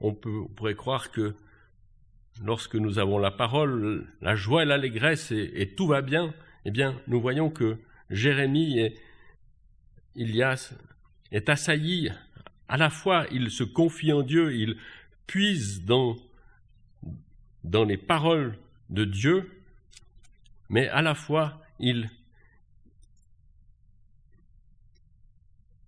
on, 0.00 0.14
pourrait 0.14 0.74
croire 0.74 1.10
que 1.10 1.34
lorsque 2.42 2.76
nous 2.76 2.98
avons 2.98 3.18
la 3.18 3.30
parole, 3.30 4.06
la 4.20 4.34
joie 4.34 4.62
et 4.62 4.66
l'allégresse 4.66 5.32
et, 5.32 5.74
tout 5.76 5.86
va 5.86 6.02
bien, 6.02 6.34
eh 6.64 6.70
bien, 6.70 7.00
nous 7.06 7.20
voyons 7.20 7.50
que 7.50 7.78
Jérémie 8.10 8.78
est, 8.78 8.94
il 10.14 10.34
y 10.34 10.42
a, 10.42 10.54
est 11.30 11.48
assailli. 11.48 12.10
À 12.68 12.76
la 12.76 12.90
fois, 12.90 13.26
il 13.32 13.50
se 13.50 13.64
confie 13.64 14.12
en 14.12 14.22
Dieu, 14.22 14.54
il 14.54 14.76
puise 15.26 15.84
dans, 15.84 16.16
dans 17.64 17.84
les 17.84 17.96
paroles 17.96 18.58
de 18.90 19.04
Dieu, 19.04 19.50
mais 20.68 20.88
à 20.88 21.02
la 21.02 21.14
fois, 21.14 21.61
il, 21.82 22.08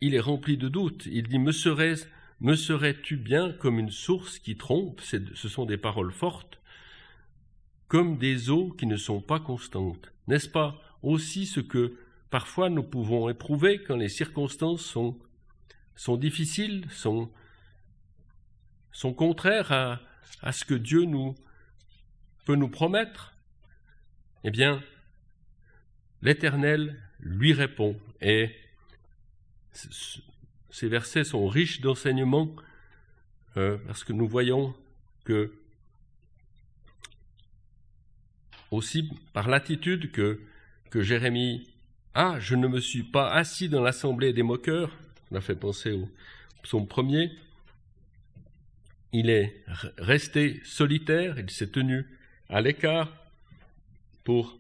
est 0.00 0.20
rempli 0.20 0.56
de 0.56 0.68
doutes. 0.68 1.06
Il 1.06 1.28
dit, 1.28 1.38
me, 1.38 1.52
serais, 1.52 1.94
me 2.40 2.56
serais-tu 2.56 3.16
bien 3.16 3.52
comme 3.52 3.78
une 3.78 3.90
source 3.90 4.38
qui 4.38 4.56
trompe? 4.56 5.00
Ce 5.00 5.48
sont 5.48 5.64
des 5.64 5.78
paroles 5.78 6.12
fortes, 6.12 6.60
comme 7.88 8.18
des 8.18 8.50
eaux 8.50 8.70
qui 8.70 8.86
ne 8.86 8.96
sont 8.96 9.20
pas 9.20 9.40
constantes. 9.40 10.12
N'est-ce 10.26 10.48
pas 10.48 10.80
aussi 11.02 11.46
ce 11.46 11.60
que 11.60 11.96
parfois 12.28 12.68
nous 12.68 12.82
pouvons 12.82 13.28
éprouver 13.28 13.82
quand 13.82 13.96
les 13.96 14.08
circonstances 14.08 14.84
sont, 14.84 15.16
difficiles, 16.16 16.86
sont, 16.90 17.30
sont 18.90 19.14
contraires 19.14 19.70
à, 19.70 20.00
à 20.42 20.50
ce 20.50 20.64
que 20.64 20.74
Dieu 20.74 21.04
nous 21.04 21.36
peut 22.44 22.56
nous 22.56 22.68
promettre? 22.68 23.32
Eh 24.42 24.50
bien, 24.50 24.82
l'Éternel 26.24 27.00
lui 27.20 27.52
répond. 27.52 27.96
Et 28.20 28.50
ces 30.70 30.88
versets 30.88 31.24
sont 31.24 31.46
riches 31.46 31.80
d'enseignements 31.80 32.50
euh, 33.56 33.78
parce 33.86 34.02
que 34.02 34.12
nous 34.12 34.26
voyons 34.26 34.74
que 35.24 35.52
aussi 38.72 39.08
par 39.32 39.48
l'attitude 39.48 40.10
que, 40.10 40.40
que 40.90 41.02
Jérémie 41.02 41.68
ah, 42.16 42.38
je 42.38 42.54
ne 42.54 42.68
me 42.68 42.78
suis 42.78 43.02
pas 43.02 43.32
assis 43.32 43.68
dans 43.68 43.82
l'assemblée 43.82 44.32
des 44.32 44.44
moqueurs. 44.44 44.96
On 45.32 45.36
a 45.36 45.40
fait 45.40 45.56
penser 45.56 45.90
au 45.90 46.08
psaume 46.62 46.86
premier. 46.86 47.32
Il 49.12 49.30
est 49.30 49.64
resté 49.98 50.60
solitaire, 50.64 51.40
il 51.40 51.50
s'est 51.50 51.70
tenu 51.70 52.06
à 52.48 52.60
l'écart 52.60 53.12
pour, 54.22 54.56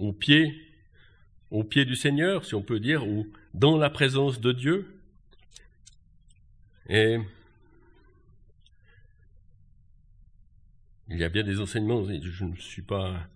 au 0.00 0.12
pied, 0.12 0.64
du 1.84 1.94
Seigneur, 1.94 2.44
si 2.44 2.54
on 2.54 2.62
peut 2.62 2.80
dire, 2.80 3.06
ou 3.06 3.28
dans 3.54 3.76
la 3.76 3.90
présence 3.90 4.40
de 4.40 4.52
Dieu. 4.52 5.00
Et 6.88 7.18
il 11.08 11.18
y 11.18 11.24
a 11.24 11.28
bien 11.28 11.44
des 11.44 11.60
enseignements, 11.60 12.04
je 12.04 12.44
ne 12.44 12.56
suis 12.56 12.82
pas 12.82 13.28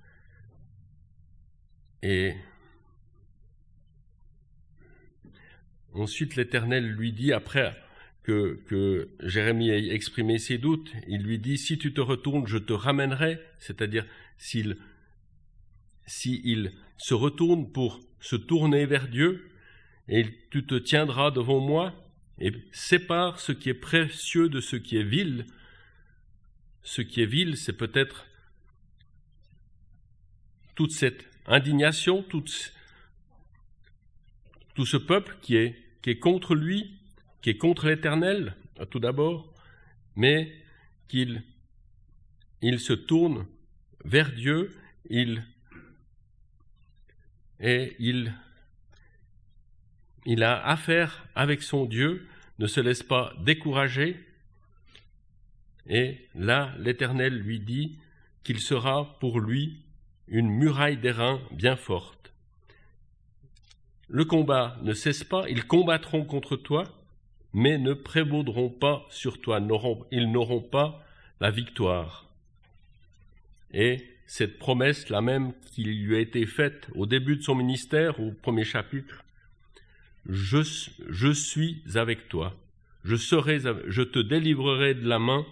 et 2.02 2.34
ensuite 5.94 6.36
l'Éternel 6.36 6.86
lui 6.86 7.12
dit, 7.12 7.32
après 7.32 7.74
que 8.22 9.08
Jérémie 9.20 9.70
ait 9.70 9.94
exprimé 9.94 10.38
ses 10.38 10.58
doutes, 10.58 10.92
il 11.08 11.22
lui 11.22 11.38
dit, 11.38 11.58
si 11.58 11.78
tu 11.78 11.92
te 11.92 12.00
retournes, 12.00 12.46
je 12.46 12.58
te 12.58 12.72
ramènerai, 12.72 13.38
c'est-à-dire 13.58 14.06
s'il 14.38 14.76
s'il 16.06 16.72
se 16.96 17.14
retourne 17.14 17.70
pour 17.72 18.00
se 18.20 18.36
tourner 18.36 18.86
vers 18.86 19.08
Dieu, 19.08 19.50
et 20.08 20.26
tu 20.50 20.66
te 20.66 20.74
tiendras 20.74 21.30
devant 21.30 21.60
moi, 21.60 21.94
et 22.38 22.52
sépare 22.72 23.40
ce 23.40 23.52
qui 23.52 23.70
est 23.70 23.74
précieux 23.74 24.48
de 24.48 24.60
ce 24.60 24.76
qui 24.76 24.96
est 24.96 25.04
vil. 25.04 25.46
Ce 26.82 27.00
qui 27.00 27.22
est 27.22 27.26
vil, 27.26 27.56
c'est 27.56 27.76
peut-être 27.76 28.26
toute 30.74 30.92
cette 30.92 31.24
indignation, 31.46 32.22
tout, 32.22 32.44
tout 34.74 34.86
ce 34.86 34.96
peuple 34.96 35.36
qui 35.40 35.56
est, 35.56 35.76
qui 36.02 36.10
est 36.10 36.18
contre 36.18 36.54
lui, 36.54 36.98
qui 37.40 37.50
est 37.50 37.56
contre 37.56 37.86
l'Éternel, 37.86 38.56
tout 38.90 38.98
d'abord, 38.98 39.52
mais 40.16 40.52
qu'il 41.08 41.42
il 42.60 42.80
se 42.80 42.94
tourne 42.94 43.46
vers 44.04 44.32
Dieu, 44.32 44.74
il 45.10 45.44
et 47.64 47.96
il 47.98 48.34
a 50.42 50.66
affaire 50.66 51.26
avec 51.34 51.62
son 51.62 51.86
Dieu, 51.86 52.28
ne 52.58 52.66
se 52.66 52.78
laisse 52.78 53.02
pas 53.02 53.32
décourager, 53.40 54.22
et 55.88 56.18
là 56.34 56.74
l'Éternel 56.78 57.34
lui 57.34 57.60
dit 57.60 57.98
qu'il 58.42 58.60
sera 58.60 59.18
pour 59.18 59.40
lui 59.40 59.78
une 60.28 60.50
muraille 60.50 60.98
d'airain 60.98 61.40
bien 61.52 61.74
forte. 61.74 62.34
Le 64.08 64.26
combat 64.26 64.76
ne 64.82 64.92
cesse 64.92 65.24
pas, 65.24 65.48
ils 65.48 65.64
combattront 65.64 66.26
contre 66.26 66.56
toi, 66.56 66.84
mais 67.54 67.78
ne 67.78 67.94
prévaudront 67.94 68.68
pas 68.68 69.06
sur 69.08 69.40
toi, 69.40 69.58
ils 70.10 70.30
n'auront 70.30 70.60
pas 70.60 71.02
la 71.40 71.50
victoire. 71.50 72.28
Et 73.72 74.13
cette 74.26 74.58
promesse, 74.58 75.08
la 75.10 75.20
même 75.20 75.52
qui 75.72 75.84
lui 75.84 76.16
a 76.16 76.20
été 76.20 76.46
faite 76.46 76.88
au 76.94 77.06
début 77.06 77.36
de 77.36 77.42
son 77.42 77.54
ministère, 77.54 78.20
au 78.20 78.32
premier 78.32 78.64
chapitre, 78.64 79.24
je, 80.26 80.58
je 81.08 81.32
suis 81.32 81.82
avec 81.94 82.28
toi, 82.28 82.56
je, 83.04 83.16
serai, 83.16 83.60
je 83.86 84.02
te 84.02 84.18
délivrerai 84.18 84.94
de 84.94 85.06
la 85.06 85.18
main 85.18 85.44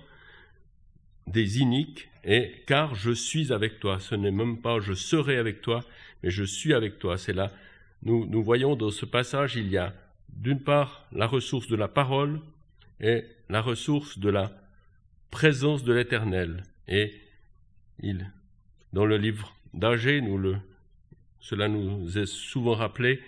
des 1.26 1.60
iniques, 1.60 2.08
et 2.24 2.62
car 2.66 2.94
je 2.94 3.10
suis 3.10 3.52
avec 3.52 3.80
toi. 3.80 3.98
Ce 4.00 4.14
n'est 4.14 4.30
même 4.30 4.60
pas 4.60 4.80
je 4.80 4.92
serai 4.92 5.36
avec 5.36 5.60
toi, 5.60 5.84
mais 6.22 6.30
je 6.30 6.44
suis 6.44 6.72
avec 6.72 6.98
toi. 6.98 7.18
C'est 7.18 7.32
là, 7.32 7.52
nous, 8.02 8.26
nous 8.26 8.42
voyons 8.42 8.76
dans 8.76 8.90
ce 8.90 9.04
passage, 9.04 9.56
il 9.56 9.68
y 9.68 9.76
a 9.76 9.94
d'une 10.28 10.60
part 10.60 11.06
la 11.12 11.26
ressource 11.26 11.68
de 11.68 11.76
la 11.76 11.88
parole 11.88 12.40
et 13.00 13.24
la 13.48 13.60
ressource 13.60 14.18
de 14.18 14.30
la 14.30 14.52
présence 15.30 15.84
de 15.84 15.92
l'Éternel. 15.92 16.62
Et 16.88 17.12
il, 18.00 18.30
dans 18.92 19.04
le 19.04 19.16
livre 19.16 19.54
d'Agé, 19.74 20.20
nous 20.20 20.38
le, 20.38 20.56
cela 21.40 21.68
nous 21.68 22.18
est 22.18 22.26
souvent 22.26 22.74
rappelé. 22.74 23.20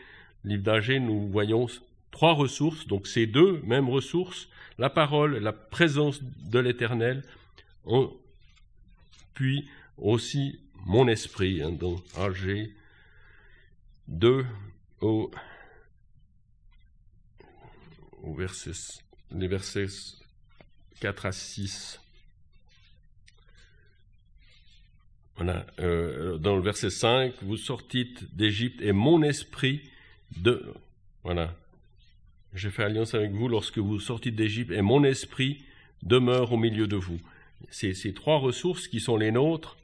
Livre 0.44 0.62
d'Agé, 0.62 1.00
nous 1.00 1.28
voyons 1.28 1.66
trois 2.10 2.34
ressources, 2.34 2.86
donc 2.86 3.06
ces 3.06 3.26
deux 3.26 3.60
mêmes 3.62 3.88
ressources, 3.88 4.48
la 4.78 4.90
parole, 4.90 5.38
la 5.38 5.52
présence 5.52 6.22
de 6.22 6.58
l'Éternel, 6.58 7.22
puis 9.34 9.68
aussi 9.96 10.60
mon 10.86 11.08
esprit, 11.08 11.62
hein, 11.62 11.72
dans 11.72 11.96
Agé 12.16 12.74
2 14.08 14.44
au, 15.00 15.30
au 18.22 18.34
verset, 18.34 18.72
les 19.30 19.48
versets 19.48 19.86
4 21.00 21.26
à 21.26 21.32
6. 21.32 22.00
Voilà, 25.36 25.66
euh, 25.80 26.38
dans 26.38 26.54
le 26.54 26.62
verset 26.62 26.90
5, 26.90 27.34
vous 27.42 27.56
sortîtes 27.56 28.34
d'Égypte 28.34 28.80
et 28.80 28.92
mon 28.92 29.22
esprit 29.22 29.82
de... 30.36 30.72
Voilà, 31.24 31.56
j'ai 32.54 32.70
fait 32.70 32.84
alliance 32.84 33.14
avec 33.14 33.32
vous 33.32 33.48
lorsque 33.48 33.78
vous 33.78 33.98
sortîtes 33.98 34.36
d'Égypte 34.36 34.70
et 34.70 34.82
mon 34.82 35.02
esprit 35.02 35.64
demeure 36.02 36.52
au 36.52 36.56
milieu 36.56 36.86
de 36.86 36.96
vous. 36.96 37.18
C'est 37.70 37.94
ces 37.94 38.14
trois 38.14 38.38
ressources 38.38 38.86
qui 38.86 39.00
sont 39.00 39.16
les 39.16 39.32
nôtres, 39.32 39.76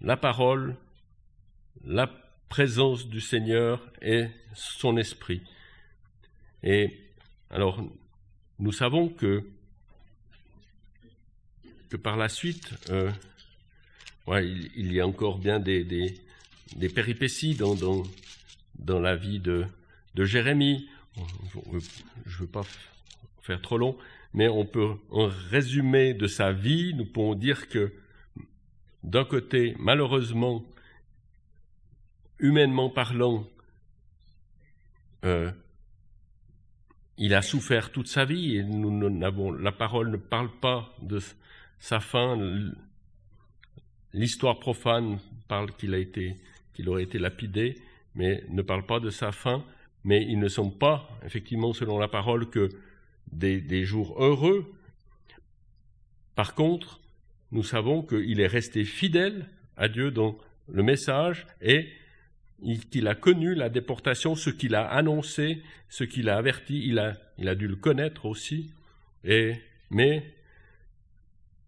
la 0.00 0.16
parole, 0.16 0.76
la 1.84 2.10
présence 2.48 3.08
du 3.08 3.20
Seigneur 3.20 3.82
et 4.00 4.26
son 4.54 4.96
esprit. 4.96 5.42
Et 6.62 6.98
alors, 7.50 7.84
nous 8.58 8.72
savons 8.72 9.08
que, 9.08 9.44
que 11.90 11.96
par 11.96 12.16
la 12.16 12.28
suite, 12.28 12.74
euh, 12.90 13.10
il, 14.28 14.92
y 14.92 15.00
a 15.00 15.06
encore 15.06 15.38
bien 15.38 15.60
des, 15.60 16.14
péripéties 16.94 17.54
dans, 17.56 19.00
la 19.00 19.16
vie 19.16 19.40
de, 19.40 19.66
Jérémie. 20.16 20.88
Je 21.16 21.72
ne 21.72 22.40
veux 22.40 22.46
pas 22.46 22.62
faire 23.42 23.62
trop 23.62 23.78
long, 23.78 23.96
mais 24.34 24.48
on 24.48 24.66
peut, 24.66 24.94
en 25.10 25.28
résumé 25.50 26.12
de 26.14 26.26
sa 26.26 26.52
vie, 26.52 26.92
nous 26.94 27.06
pouvons 27.06 27.34
dire 27.34 27.68
que, 27.68 27.92
d'un 29.04 29.24
côté, 29.24 29.76
malheureusement, 29.78 30.64
humainement 32.38 32.90
parlant, 32.90 33.46
euh, 35.24 35.50
il 37.18 37.34
a 37.34 37.42
souffert 37.42 37.92
toute 37.92 38.08
sa 38.08 38.24
vie 38.24 38.56
et 38.56 38.62
nous 38.62 38.90
n'avons, 39.10 39.52
la 39.52 39.72
parole 39.72 40.10
ne 40.10 40.16
parle 40.16 40.50
pas 40.60 40.94
de 41.00 41.20
sa 41.78 42.00
fin. 42.00 42.36
L'histoire 44.16 44.58
profane 44.58 45.18
parle 45.46 45.72
qu'il 45.72 45.92
a 45.92 45.98
été, 45.98 46.36
qu'il 46.72 46.88
aurait 46.88 47.02
été 47.02 47.18
lapidé, 47.18 47.74
mais 48.14 48.42
ne 48.48 48.62
parle 48.62 48.86
pas 48.86 48.98
de 48.98 49.10
sa 49.10 49.30
fin. 49.30 49.62
Mais 50.04 50.24
ils 50.26 50.38
ne 50.38 50.48
sont 50.48 50.70
pas, 50.70 51.06
effectivement, 51.26 51.74
selon 51.74 51.98
la 51.98 52.08
parole, 52.08 52.48
que 52.48 52.70
des, 53.30 53.84
jours 53.84 54.16
heureux. 54.18 54.72
Par 56.34 56.54
contre, 56.54 56.98
nous 57.52 57.62
savons 57.62 58.02
qu'il 58.02 58.40
est 58.40 58.46
resté 58.46 58.86
fidèle 58.86 59.50
à 59.76 59.86
Dieu 59.88 60.10
dans 60.10 60.38
le 60.72 60.82
message 60.82 61.46
et 61.60 61.86
qu'il 62.90 63.08
a 63.08 63.14
connu 63.14 63.54
la 63.54 63.68
déportation, 63.68 64.34
ce 64.34 64.48
qu'il 64.48 64.74
a 64.74 64.86
annoncé, 64.86 65.62
ce 65.90 66.04
qu'il 66.04 66.30
a 66.30 66.38
averti, 66.38 66.86
il 66.86 66.98
a, 66.98 67.18
il 67.36 67.50
a 67.50 67.54
dû 67.54 67.68
le 67.68 67.76
connaître 67.76 68.24
aussi. 68.24 68.70
Et, 69.24 69.56
mais 69.90 70.22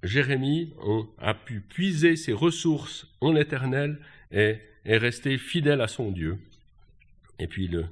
Jérémie 0.03 0.73
a 1.19 1.35
pu 1.35 1.61
puiser 1.61 2.17
ses 2.17 2.33
ressources 2.33 3.07
en 3.21 3.33
l'Éternel 3.33 3.99
et 4.31 4.59
est 4.85 4.99
resté 4.99 5.39
fidèle 5.39 5.81
à 5.81 5.89
son 5.89 6.11
Dieu. 6.11 6.39
Et 7.39 7.47
puis 7.47 7.69
le, 7.69 7.87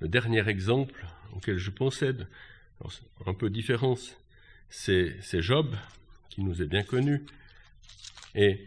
dernier 0.00 0.46
exemple 0.48 1.06
auquel 1.34 1.58
je 1.58 1.70
possède, 1.70 2.26
un 3.26 3.34
peu 3.34 3.50
différent, 3.50 3.96
c'est 4.68 5.42
Job, 5.42 5.74
qui 6.30 6.42
nous 6.42 6.62
est 6.62 6.66
bien 6.66 6.82
connu. 6.82 7.24
Et 8.34 8.60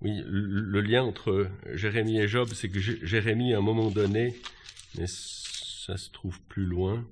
oui, 0.00 0.22
le, 0.26 0.80
lien 0.80 1.02
entre 1.02 1.48
Jérémie 1.72 2.18
et 2.18 2.28
Job, 2.28 2.48
c'est 2.52 2.68
que 2.68 2.80
Jérémie, 2.80 3.54
à 3.54 3.58
un 3.58 3.62
moment 3.62 3.90
donné, 3.90 4.34
mais 4.98 5.06
ça 5.06 5.96
se 5.96 6.10
trouve 6.10 6.40
plus 6.48 6.66
loin, 6.66 7.06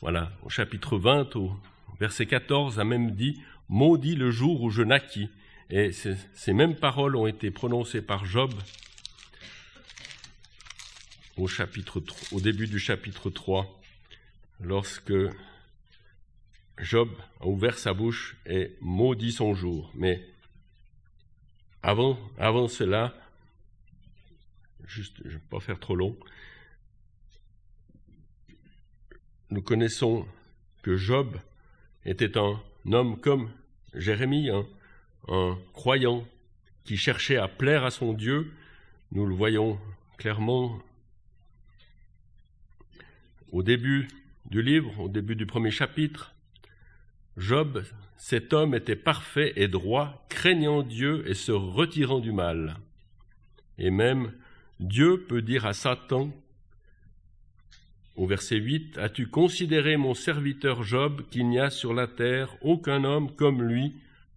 voilà, 0.00 0.32
au 0.42 0.48
chapitre 0.48 0.98
20, 0.98 1.36
au 1.36 1.52
verset 1.98 2.26
14, 2.26 2.78
a 2.78 2.84
même 2.84 3.12
dit 3.12 3.40
Maudit 3.68 4.14
le 4.14 4.30
jour 4.30 4.62
où 4.62 4.70
je 4.70 4.82
naquis. 4.82 5.28
Et 5.70 5.90
ces 5.92 6.52
mêmes 6.52 6.76
paroles 6.76 7.16
ont 7.16 7.26
été 7.26 7.50
prononcées 7.50 8.02
par 8.02 8.24
Job 8.24 8.52
au, 11.36 12.40
début 12.40 12.66
du 12.66 12.78
chapitre 12.78 13.30
3, 13.30 13.80
lorsque 14.60 15.12
Job 16.78 17.10
a 17.40 17.46
ouvert 17.46 17.78
sa 17.78 17.92
bouche 17.92 18.36
et 18.46 18.76
maudit 18.80 19.32
son 19.32 19.54
jour. 19.54 19.90
Mais 19.94 20.26
avant, 21.82 22.18
avant 22.38 22.68
cela, 22.68 23.14
juste, 24.84 25.16
je 25.24 25.28
ne 25.28 25.32
vais 25.34 25.44
pas 25.50 25.60
faire 25.60 25.78
trop 25.78 25.96
long, 25.96 26.16
nous 29.50 29.62
connaissons 29.62 30.26
que 30.82 30.96
Job 30.96 31.38
était 32.06 32.38
un 32.38 32.60
homme 32.90 33.20
comme 33.20 33.50
Jérémie, 33.94 34.48
un, 35.28 35.58
croyant 35.72 36.24
qui 36.84 36.96
cherchait 36.96 37.36
à 37.36 37.48
plaire 37.48 37.84
à 37.84 37.90
son 37.90 38.12
Dieu. 38.12 38.52
Nous 39.10 39.26
le 39.26 39.34
voyons 39.34 39.78
clairement 40.16 40.78
au 43.50 43.62
début 43.62 44.08
du 44.46 44.62
livre, 44.62 45.00
au 45.00 45.08
début 45.08 45.34
du 45.34 45.46
premier 45.46 45.70
chapitre. 45.70 46.32
Job 47.36 47.84
cet 48.16 48.52
homme 48.52 48.74
était 48.74 48.96
parfait 48.96 49.52
et 49.56 49.68
droit, 49.68 50.26
craignant 50.28 50.82
Dieu 50.82 51.28
et 51.28 51.34
se 51.34 51.52
retirant 51.52 52.20
du 52.20 52.32
mal. 52.32 52.76
Et 53.78 53.90
même 53.90 54.32
Dieu 54.80 55.26
peut 55.28 55.42
dire 55.42 55.66
à 55.66 55.74
Satan, 55.74 56.30
au 58.16 58.26
verset 58.26 58.56
8, 58.56 58.98
As-tu 58.98 59.28
considéré 59.28 59.96
mon 59.96 60.14
serviteur 60.14 60.82
Job 60.82 61.22
qu'il 61.30 61.48
n'y 61.48 61.58
a 61.58 61.70
sur 61.70 61.92
la 61.92 62.06
terre 62.06 62.56
aucun 62.62 63.04
homme 63.04 63.30
comme 63.34 63.62
lui, 63.62 63.94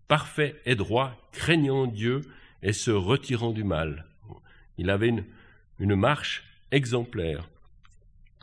parfait 0.08 0.60
et 0.65 0.76
droit, 0.76 1.15
craignant 1.32 1.88
Dieu 1.88 2.22
et 2.62 2.74
se 2.74 2.92
retirant 2.92 3.52
du 3.52 3.63
mal? 3.63 4.06
Il 4.78 4.89
avait 4.89 5.13
une, 5.80 5.96
marche 5.96 6.44
exemplaire. 6.72 7.50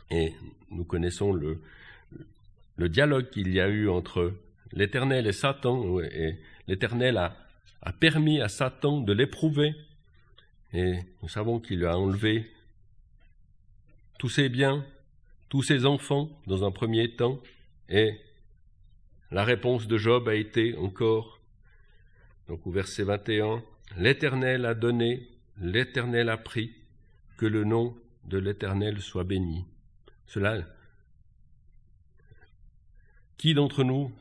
Et 0.09 0.33
nous 0.71 0.83
connaissons 0.83 1.33
le, 1.33 1.59
dialogue 2.89 3.29
qu'il 3.29 3.53
y 3.53 3.59
a 3.59 3.67
eu 3.67 3.89
entre 3.89 4.33
l'Éternel 4.73 5.27
et 5.27 5.33
Satan, 5.33 5.99
et 6.01 6.37
l'Éternel 6.67 7.17
a, 7.17 7.35
permis 7.99 8.41
à 8.41 8.49
Satan 8.49 9.01
de 9.01 9.13
l'éprouver, 9.13 9.75
et 10.73 10.97
nous 11.21 11.29
savons 11.29 11.59
qu'il 11.59 11.85
a 11.85 11.97
enlevé 11.97 12.45
tous 14.19 14.29
ses 14.29 14.49
biens, 14.49 14.83
tous 15.49 15.63
ses 15.63 15.85
enfants 15.85 16.29
dans 16.45 16.63
un 16.63 16.71
premier 16.71 17.15
temps, 17.15 17.39
et 17.89 18.19
la 19.31 19.43
réponse 19.43 19.87
de 19.87 19.97
Job 19.97 20.27
a 20.27 20.35
été 20.35 20.75
encore, 20.77 21.39
donc 22.47 22.65
au 22.65 22.71
verset 22.71 23.03
21, 23.03 23.63
L'Éternel 23.95 24.65
a 24.65 24.73
donné, 24.73 25.29
l'Éternel 25.59 26.29
a 26.29 26.37
pris, 26.37 26.73
que 27.37 27.45
le 27.45 27.63
nom 27.63 27.95
de 28.25 28.37
l'Éternel 28.37 28.99
soit 28.99 29.23
béni. 29.23 29.65
Cela 30.25 30.65
qui 33.37 33.53
d'entre 33.53 33.83
nous 33.83 34.11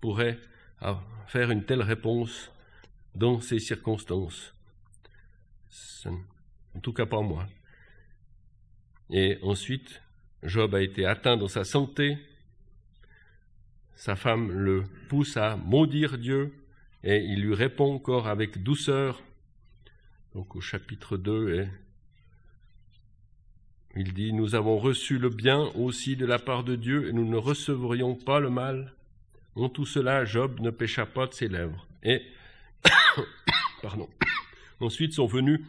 pourrait 0.00 0.38
faire 1.26 1.50
une 1.50 1.64
telle 1.64 1.82
réponse 1.82 2.50
dans 3.16 3.40
ces 3.40 3.58
circonstances? 3.58 4.54
En 6.06 6.80
tout 6.80 6.92
cas 6.92 7.06
pas 7.06 7.20
moi. 7.20 7.46
Et 9.10 9.38
ensuite, 9.42 10.00
Job 10.42 10.74
a 10.74 10.82
été 10.82 11.04
atteint 11.04 11.36
dans 11.36 11.48
sa 11.48 11.64
santé. 11.64 12.16
Sa 13.96 14.14
femme 14.14 14.52
le 14.52 14.84
pousse 15.08 15.36
à 15.36 15.56
maudire 15.56 16.18
Dieu 16.18 16.52
et 17.02 17.18
il 17.18 17.42
lui 17.42 17.54
répond 17.54 17.92
encore 17.94 18.28
avec 18.28 18.62
douceur. 18.62 19.22
Donc 20.34 20.54
au 20.56 20.60
chapitre 20.60 21.16
2, 21.16 21.68
il 23.96 24.12
dit, 24.12 24.32
Nous 24.32 24.54
avons 24.54 24.78
reçu 24.78 25.18
le 25.18 25.28
bien 25.28 25.58
aussi 25.74 26.16
de 26.16 26.26
la 26.26 26.38
part 26.38 26.62
de 26.62 26.76
Dieu, 26.76 27.08
et 27.08 27.12
nous 27.12 27.28
ne 27.28 27.36
recevrions 27.36 28.14
pas 28.14 28.38
le 28.38 28.50
mal. 28.50 28.94
En 29.56 29.68
tout 29.68 29.86
cela, 29.86 30.24
Job 30.24 30.60
ne 30.60 30.70
pécha 30.70 31.06
pas 31.06 31.26
de 31.26 31.34
ses 31.34 31.48
lèvres. 31.48 31.88
Et, 32.04 32.22
pardon, 33.82 34.08
ensuite 34.80 35.14
sont 35.14 35.26
venus 35.26 35.60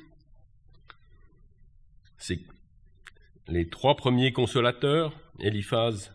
les 3.50 3.68
trois 3.68 3.96
premiers 3.96 4.32
consolateurs, 4.32 5.20
Eliphaz, 5.40 6.12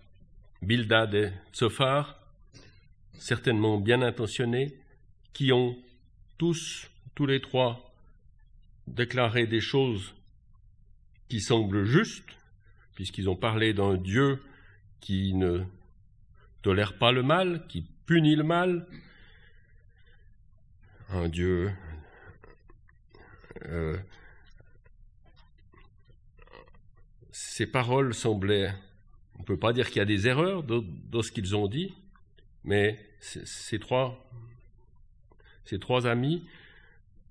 Bildad 0.62 1.14
et 1.14 1.33
Tsophar, 1.53 2.18
certainement 3.14 3.79
bien 3.79 4.03
intentionnés, 4.03 4.79
qui 5.33 5.53
ont 5.53 5.77
tous, 6.38 6.88
tous 7.14 7.27
les 7.27 7.40
trois, 7.40 7.92
déclaré 8.87 9.47
des 9.47 9.61
choses 9.61 10.14
qui 11.29 11.40
semble 11.40 11.85
juste, 11.85 12.29
puisqu'ils 12.94 13.29
ont 13.29 13.37
parlé 13.37 13.73
d'un 13.73 13.97
Dieu 13.97 14.40
qui 15.01 15.35
ne 15.35 15.64
tolère 16.62 16.97
pas 16.99 17.12
le 17.12 17.23
mal, 17.23 17.66
qui 17.66 17.85
punit 18.07 18.37
le 18.37 18.44
mal, 18.44 18.87
un 21.11 21.29
Dieu 21.29 21.73
euh, 23.66 23.97
ces 27.37 27.66
paroles 27.66 28.14
semblaient, 28.14 28.73
on 29.35 29.40
ne 29.40 29.44
peut 29.44 29.57
pas 29.57 29.73
dire 29.73 29.88
qu'il 29.88 29.97
y 29.97 30.01
a 30.01 30.05
des 30.05 30.29
erreurs 30.29 30.62
dans, 30.62 31.20
ce 31.20 31.33
qu'ils 31.33 31.57
ont 31.57 31.66
dit, 31.66 31.92
mais 32.62 32.97
ces 33.18 33.81
trois, 33.81 34.25
ces 35.64 35.81
trois 35.81 36.07
amis, 36.07 36.44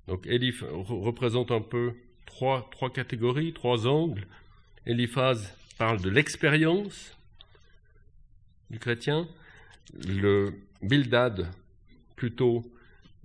donc 0.10 0.28
Eliph 0.28 0.62
représente 0.70 1.52
un 1.52 1.62
peu 1.62 1.94
trois, 2.26 2.68
trois 2.70 2.92
catégories, 2.92 3.54
trois 3.54 3.88
angles. 3.88 4.28
Eliphaz 4.86 5.54
parle 5.78 6.02
de 6.02 6.10
l'expérience 6.10 7.18
du 8.70 8.80
chrétien, 8.80 9.26
le 10.06 10.54
Bildad 10.82 11.48
plutôt 12.18 12.70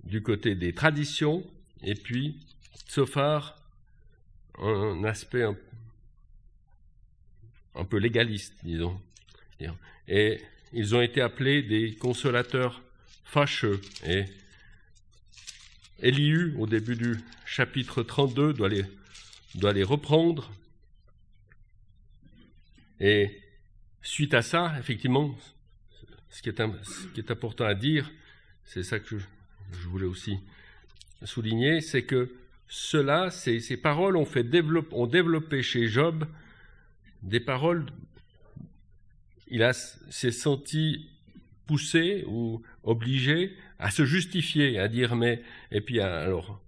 du 0.05 0.23
côté 0.23 0.55
des 0.55 0.71
traditions, 0.71 1.43
et 1.83 1.95
puis 1.95 2.39
Sophar, 2.87 3.57
un 4.59 5.03
aspect 5.03 5.43
un, 5.43 5.57
un 7.79 7.85
peu 7.85 7.97
légaliste, 7.97 8.53
disons. 8.63 8.99
Et 10.07 10.41
ils 10.73 10.95
ont 10.95 11.01
été 11.01 11.21
appelés 11.21 11.63
des 11.63 11.93
consolateurs 11.93 12.81
fâcheux. 13.23 13.79
Et 14.05 14.25
Elihu, 15.99 16.55
au 16.57 16.67
début 16.67 16.95
du 16.95 17.17
chapitre 17.45 18.03
32, 18.03 18.53
doit 18.53 19.73
les, 19.73 19.83
reprendre. 19.83 20.51
Et 22.99 23.39
suite 24.01 24.33
à 24.33 24.41
ça, 24.41 24.75
effectivement, 24.79 25.35
ce 26.29 26.41
qui 26.41 26.49
est, 26.49 27.31
important 27.31 27.65
à 27.65 27.75
dire, 27.75 28.11
c'est 28.65 28.83
ça 28.83 28.99
que 28.99 29.17
je, 29.17 29.87
voulais 29.87 30.05
aussi 30.05 30.39
souligner, 31.23 31.81
c'est 31.81 32.03
que 32.03 32.33
cela, 32.67 33.31
ces, 33.31 33.59
ces 33.59 33.77
paroles 33.77 34.15
ont, 34.15 34.25
fait 34.25 34.45
ont 34.91 35.07
développé 35.07 35.63
chez 35.63 35.87
Job 35.87 36.25
des 37.21 37.39
paroles, 37.39 37.85
il 39.47 39.67
s'est 39.73 40.31
senti 40.31 41.09
poussé 41.65 42.23
ou 42.27 42.61
obligé 42.83 43.55
à 43.77 43.91
se 43.91 44.05
justifier, 44.05 44.79
à 44.79 44.87
dire 44.87 45.15
mais, 45.15 45.41
et 45.71 45.81
puis 45.81 45.99
alors, 45.99 46.61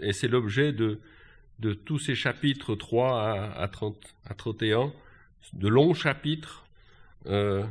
et 0.00 0.12
c'est 0.12 0.28
l'objet 0.28 0.72
de, 0.72 1.00
de 1.58 1.74
tous 1.74 1.98
ces 1.98 2.14
chapitres 2.14 2.74
3 2.74 3.20
à, 3.20 3.62
à, 3.62 3.68
30, 3.68 3.96
à 4.26 4.34
31, 4.34 4.92
de 5.52 5.68
longs 5.68 5.94
chapitres, 5.94 6.66
euh, 7.26 7.64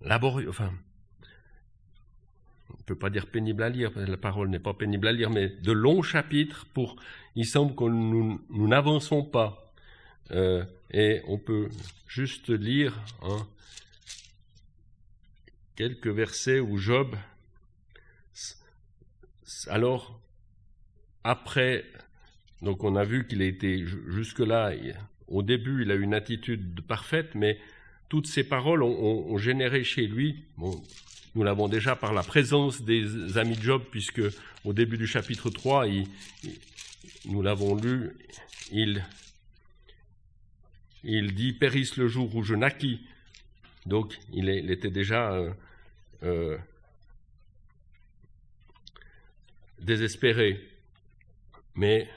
laborieux, 0.00 0.48
enfin, 0.48 0.72
ne 2.88 2.94
peut 2.94 2.98
pas 2.98 3.10
dire 3.10 3.26
pénible 3.26 3.62
à 3.62 3.68
lire, 3.68 3.90
la 3.96 4.16
parole 4.16 4.48
n'est 4.48 4.58
pas 4.58 4.74
pénible 4.74 5.06
à 5.08 5.12
lire, 5.12 5.30
mais 5.30 5.48
de 5.48 5.72
longs 5.72 6.02
chapitres 6.02 6.66
pour, 6.72 6.96
il 7.36 7.46
semble 7.46 7.74
que 7.74 7.84
nous 7.84 8.68
n'avançons 8.68 9.24
pas. 9.24 9.72
Euh, 10.30 10.64
et 10.90 11.20
on 11.26 11.38
peut 11.38 11.68
juste 12.06 12.50
lire 12.50 12.98
hein, 13.22 13.46
quelques 15.76 16.08
versets 16.08 16.60
où 16.60 16.76
Job, 16.76 17.14
alors, 19.68 20.20
après, 21.24 21.84
donc 22.62 22.84
on 22.84 22.96
a 22.96 23.04
vu 23.04 23.26
qu'il 23.26 23.42
a 23.42 23.46
été 23.46 23.84
jusque-là, 24.08 24.72
au 25.26 25.42
début, 25.42 25.82
il 25.82 25.90
a 25.90 25.94
une 25.94 26.14
attitude 26.14 26.80
parfaite, 26.82 27.34
mais 27.34 27.58
toutes 28.08 28.26
ces 28.26 28.44
paroles 28.44 28.82
ont, 28.82 29.36
généré 29.36 29.84
chez 29.84 30.06
lui, 30.06 30.44
nous 31.34 31.42
l'avons 31.42 31.68
déjà 31.68 31.96
par 31.96 32.12
la 32.12 32.22
présence 32.22 32.82
des 32.82 33.38
amis 33.38 33.56
de 33.56 33.62
Job, 33.62 33.82
puisque 33.90 34.22
au 34.64 34.72
début 34.72 34.98
du 34.98 35.06
chapitre 35.06 35.50
3, 35.50 35.86
nous 37.26 37.42
l'avons 37.42 37.74
lu, 37.74 38.16
il, 38.72 39.04
dit 41.04 41.52
Périsse 41.52 41.96
le 41.96 42.08
jour 42.08 42.34
où 42.34 42.42
je 42.42 42.54
naquis. 42.54 43.00
Donc 43.86 44.18
il, 44.32 44.48
était 44.48 44.90
déjà 44.90 45.32
euh, 45.32 45.52
euh, 46.22 46.58
désespéré. 49.80 50.60
Mais 51.74 52.08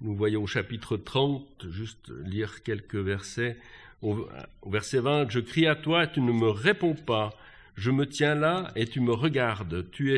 nous 0.00 0.16
voyons 0.16 0.42
au 0.42 0.46
chapitre 0.46 0.96
30, 0.96 1.70
juste 1.70 2.10
lire 2.24 2.62
quelques 2.62 2.96
versets, 2.96 3.58
au, 4.02 4.28
verset 4.66 5.00
20, 5.00 5.30
Je 5.30 5.40
crie 5.40 5.66
à 5.66 5.74
toi 5.74 6.04
et 6.04 6.12
tu 6.12 6.20
ne 6.20 6.32
me 6.32 6.48
réponds 6.48 6.94
pas. 6.94 7.30
Je 7.74 7.90
me 7.90 8.06
tiens 8.06 8.34
là 8.34 8.72
et 8.76 8.86
tu 8.86 9.00
me 9.00 9.12
regardes. 9.12 9.90
Tu 9.90 10.16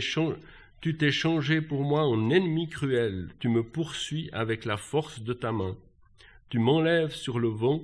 tu 0.80 0.96
t'es 0.96 1.12
changé 1.12 1.60
pour 1.60 1.84
moi 1.84 2.02
en 2.02 2.30
ennemi 2.30 2.68
cruel. 2.68 3.28
Tu 3.38 3.48
me 3.48 3.62
poursuis 3.62 4.30
avec 4.32 4.64
la 4.64 4.76
force 4.76 5.22
de 5.22 5.32
ta 5.32 5.52
main. 5.52 5.76
Tu 6.48 6.58
m'enlèves 6.58 7.14
sur 7.14 7.38
le 7.38 7.48
vent. 7.48 7.82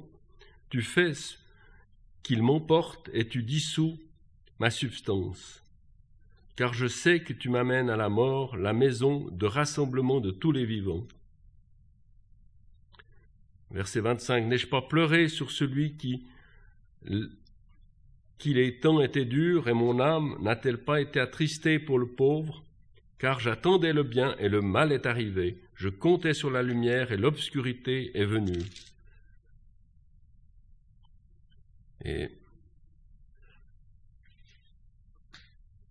Tu 0.69 0.83
fais 0.83 1.13
qu'il 2.23 2.43
m'emporte 2.43 3.09
et 3.13 3.29
tu 3.29 3.43
dissous 3.43 3.99
ma 4.59 4.71
substance. 4.71 5.63
Car 6.57 6.75
je 6.75 6.89
sais 6.89 7.21
que 7.21 7.33
tu 7.33 7.49
m'amènes 7.49 7.89
à 7.89 7.97
la 7.97 8.09
mort, 8.09 8.57
la 8.57 8.73
maison 8.73 9.29
de 9.31 9.47
rassemblement 9.47 10.21
de 10.21 10.33
tous 10.33 10.51
les 10.51 10.65
vivants. 10.65 11.07
Verset 13.71 14.01
25. 14.01 14.45
N'ai-je 14.47 14.67
pas 14.67 14.83
pleuré 14.83 15.29
sur 15.29 15.51
celui 15.51 15.97
qui, 15.97 16.27
qui 18.39 18.55
les 18.55 18.81
temps 18.81 19.01
étaient 19.01 19.25
durs, 19.25 19.69
et 19.69 19.75
mon 19.75 20.01
âme 20.01 20.37
n'a-t-elle 20.41 20.79
pas 20.79 21.01
été 21.01 21.21
attristée 21.21 21.79
pour 21.79 21.99
le 21.99 22.07
pauvre? 22.07 22.65
Car 23.19 23.41
j'attendais 23.41 23.93
le 23.93 24.05
bien, 24.05 24.37
et 24.39 24.49
le 24.49 24.63
mal 24.63 24.93
est 24.93 25.07
arrivé. 25.07 25.61
Je 25.75 25.89
comptais 25.89 26.35
sur 26.35 26.51
la 26.51 26.63
lumière, 26.63 27.13
et 27.13 27.17
l'obscurité 27.17 28.17
est 28.19 28.25
venue. 28.25 28.63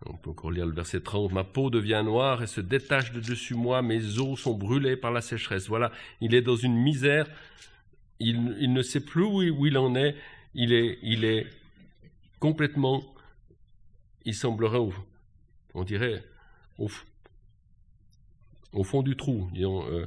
On 0.05 0.15
peut 0.15 0.29
encore 0.29 0.51
lire 0.51 0.65
le 0.65 0.73
verset 0.73 1.01
30. 1.01 1.31
Ma 1.31 1.43
peau 1.43 1.69
devient 1.69 2.01
noire 2.05 2.43
et 2.43 2.47
se 2.47 2.61
détache 2.61 3.11
de 3.11 3.19
dessus 3.19 3.55
moi, 3.55 3.81
mes 3.81 4.19
os 4.19 4.39
sont 4.39 4.53
brûlés 4.53 4.95
par 4.95 5.11
la 5.11 5.21
sécheresse. 5.21 5.67
Voilà, 5.67 5.91
il 6.21 6.35
est 6.35 6.41
dans 6.41 6.55
une 6.55 6.75
misère, 6.75 7.27
il, 8.19 8.71
ne 8.71 8.81
sait 8.81 9.03
plus 9.03 9.23
où, 9.23 9.65
il 9.65 9.77
en 9.77 9.95
est, 9.95 10.15
il 10.53 10.73
est, 10.73 10.99
il 11.01 11.25
est 11.25 11.47
complètement, 12.39 13.03
il 14.25 14.35
semblerait, 14.35 14.79
on 15.73 15.83
dirait, 15.83 16.23
au, 16.77 16.87
fond 18.83 19.01
du 19.01 19.15
trou, 19.15 19.49
euh, 19.55 20.05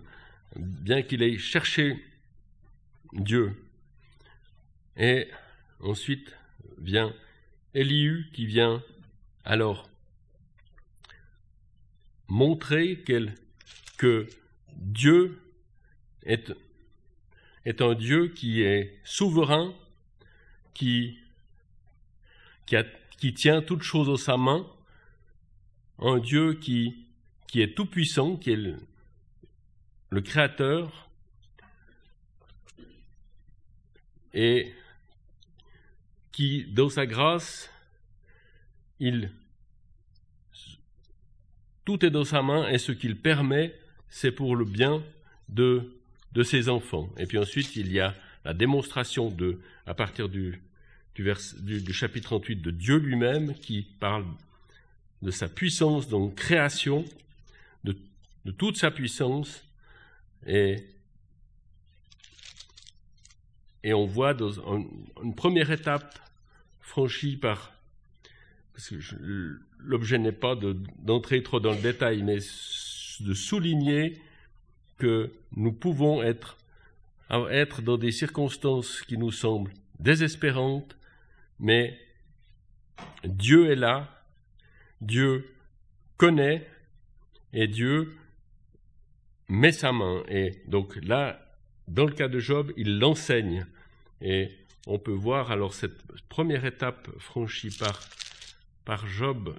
bien 0.57 1.03
qu'il 1.03 1.23
ait 1.23 1.39
cherché 1.39 2.03
Dieu. 3.13 3.55
Et 4.97 5.29
ensuite 5.81 6.37
vient 6.79 7.13
Elihu 7.75 8.27
qui 8.33 8.47
vient 8.47 8.83
alors 9.45 9.89
montrer 12.29 13.03
que 13.97 14.27
Dieu 14.77 15.41
est, 16.23 16.53
un 17.81 17.95
Dieu 17.95 18.29
qui 18.29 18.63
est 18.63 18.99
souverain, 19.05 19.75
qui, 20.75 21.19
tient 23.35 23.63
toutes 23.63 23.83
choses 23.83 24.09
en 24.09 24.17
sa 24.17 24.37
main, 24.37 24.67
un 25.99 26.19
Dieu 26.19 26.55
qui, 26.55 27.07
est 27.55 27.75
tout-puissant, 27.75 28.37
qui 28.37 28.53
est 28.53 28.75
le 30.11 30.21
Créateur, 30.21 31.11
et 34.33 34.73
qui, 36.31 36.65
dans 36.65 36.89
sa 36.89 37.07
grâce, 37.07 37.69
tout 41.85 42.05
est 42.05 42.11
dans 42.11 42.25
sa 42.25 42.43
main 42.43 42.69
et 42.69 42.79
ce 42.79 42.93
qu'il 42.93 43.17
permet, 43.17 43.75
c'est 44.09 44.33
pour 44.33 44.55
le 44.57 44.65
bien 44.65 45.03
de, 45.49 45.91
ses 46.45 46.69
enfants. 46.69 47.09
Et 47.19 47.27
puis 47.27 47.39
ensuite, 47.39 47.75
il 47.77 47.91
y 47.93 48.01
a 48.01 48.15
la 48.45 48.55
démonstration 48.55 49.31
de, 49.31 49.61
à 49.87 49.95
partir 49.95 50.29
du, 50.29 50.63
chapitre 51.91 52.29
38 52.29 52.57
de 52.57 52.71
Dieu 52.71 52.97
lui-même 52.97 53.55
qui 53.55 53.83
parle 53.83 54.25
de 55.23 55.31
sa 55.31 55.49
puissance 55.49 56.09
dans 56.09 56.27
la 56.27 56.33
création, 56.33 57.05
de, 57.85 57.97
toute 58.57 58.77
sa 58.77 58.91
puissance, 58.91 59.65
et, 60.47 60.77
on 63.85 64.07
voit 64.07 64.37
une 65.23 65.35
première 65.35 65.71
étape 65.71 66.19
franchie 66.81 67.37
par 67.37 67.73
l'objet 69.79 70.19
n'est 70.19 70.33
pas 70.33 70.57
d'entrer 70.99 71.43
trop 71.43 71.61
dans 71.61 71.73
le 71.73 71.81
détail, 71.81 72.23
mais 72.23 72.39
de 73.21 73.35
souligner 73.35 74.21
que 74.99 75.33
nous 75.57 75.73
pouvons 75.73 76.23
être, 76.23 76.57
être 77.51 77.83
dans 77.83 77.97
des 77.97 78.13
circonstances 78.13 79.03
qui 79.03 79.19
nous 79.19 79.33
semblent 79.33 79.73
désespérantes, 79.99 80.97
mais 81.59 81.99
Dieu 83.25 83.71
est 83.71 83.77
là, 83.77 84.09
Dieu 85.01 85.55
connaît 86.17 86.69
et 87.53 87.67
Dieu 87.67 88.15
met 89.49 89.73
sa 89.73 89.93
main. 89.93 90.23
Et 90.29 90.63
donc 90.67 90.97
là, 91.03 91.41
dans 91.89 92.05
le 92.05 92.13
cas 92.13 92.29
de 92.29 92.39
Job, 92.39 92.73
il 92.77 92.99
l'enseigne. 92.99 93.67
Et 94.21 94.51
on 94.87 94.99
peut 94.99 95.13
voir 95.13 95.51
alors 95.51 95.75
cette 95.75 96.03
première 96.29 96.65
étape 96.65 97.09
franchie 97.19 97.77
par, 97.77 98.01
par 98.91 99.07
Job 99.07 99.57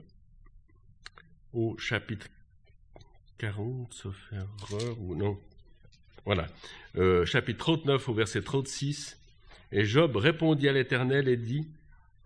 au 1.54 1.78
chapitre 1.78 2.28
40, 3.38 3.94
sauf 3.94 4.34
erreur 4.34 5.00
ou 5.00 5.16
non. 5.16 5.40
Voilà. 6.26 6.48
Euh, 6.98 7.26
chapitre 7.26 7.60
39 7.60 8.10
au 8.10 8.14
verset 8.14 8.42
36. 8.42 9.18
Et 9.72 9.86
Job 9.86 10.18
répondit 10.18 10.68
à 10.68 10.74
l'Éternel 10.74 11.30
et 11.30 11.38
dit, 11.38 11.66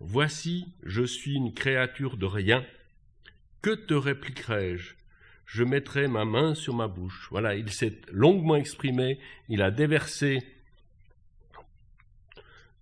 Voici, 0.00 0.66
je 0.82 1.04
suis 1.04 1.36
une 1.36 1.54
créature 1.54 2.16
de 2.16 2.26
rien. 2.26 2.66
Que 3.62 3.76
te 3.76 3.94
répliquerai-je? 3.94 4.94
Je 5.44 5.62
mettrai 5.62 6.08
ma 6.08 6.24
main 6.24 6.56
sur 6.56 6.74
ma 6.74 6.88
bouche. 6.88 7.28
Voilà, 7.30 7.54
il 7.54 7.70
s'est 7.70 8.00
longuement 8.10 8.56
exprimé, 8.56 9.20
il 9.48 9.62
a 9.62 9.70
déversé 9.70 10.42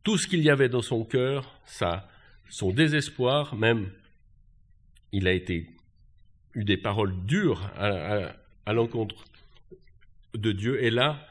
tout 0.03 0.17
ce 0.17 0.27
qu'il 0.27 0.41
y 0.41 0.49
avait 0.49 0.71
dans 0.71 0.81
son 0.81 1.05
cœur, 1.05 1.61
son 2.49 2.71
désespoir, 2.71 3.55
même, 3.55 3.91
il 5.15 5.29
a 5.29 5.35
eu 5.35 6.65
des 6.65 6.77
paroles 6.77 7.15
dures 7.25 7.71
à, 7.77 8.73
l'encontre 8.73 9.25
de 10.35 10.51
Dieu. 10.51 10.83
Et 10.83 10.91
là, 10.91 11.25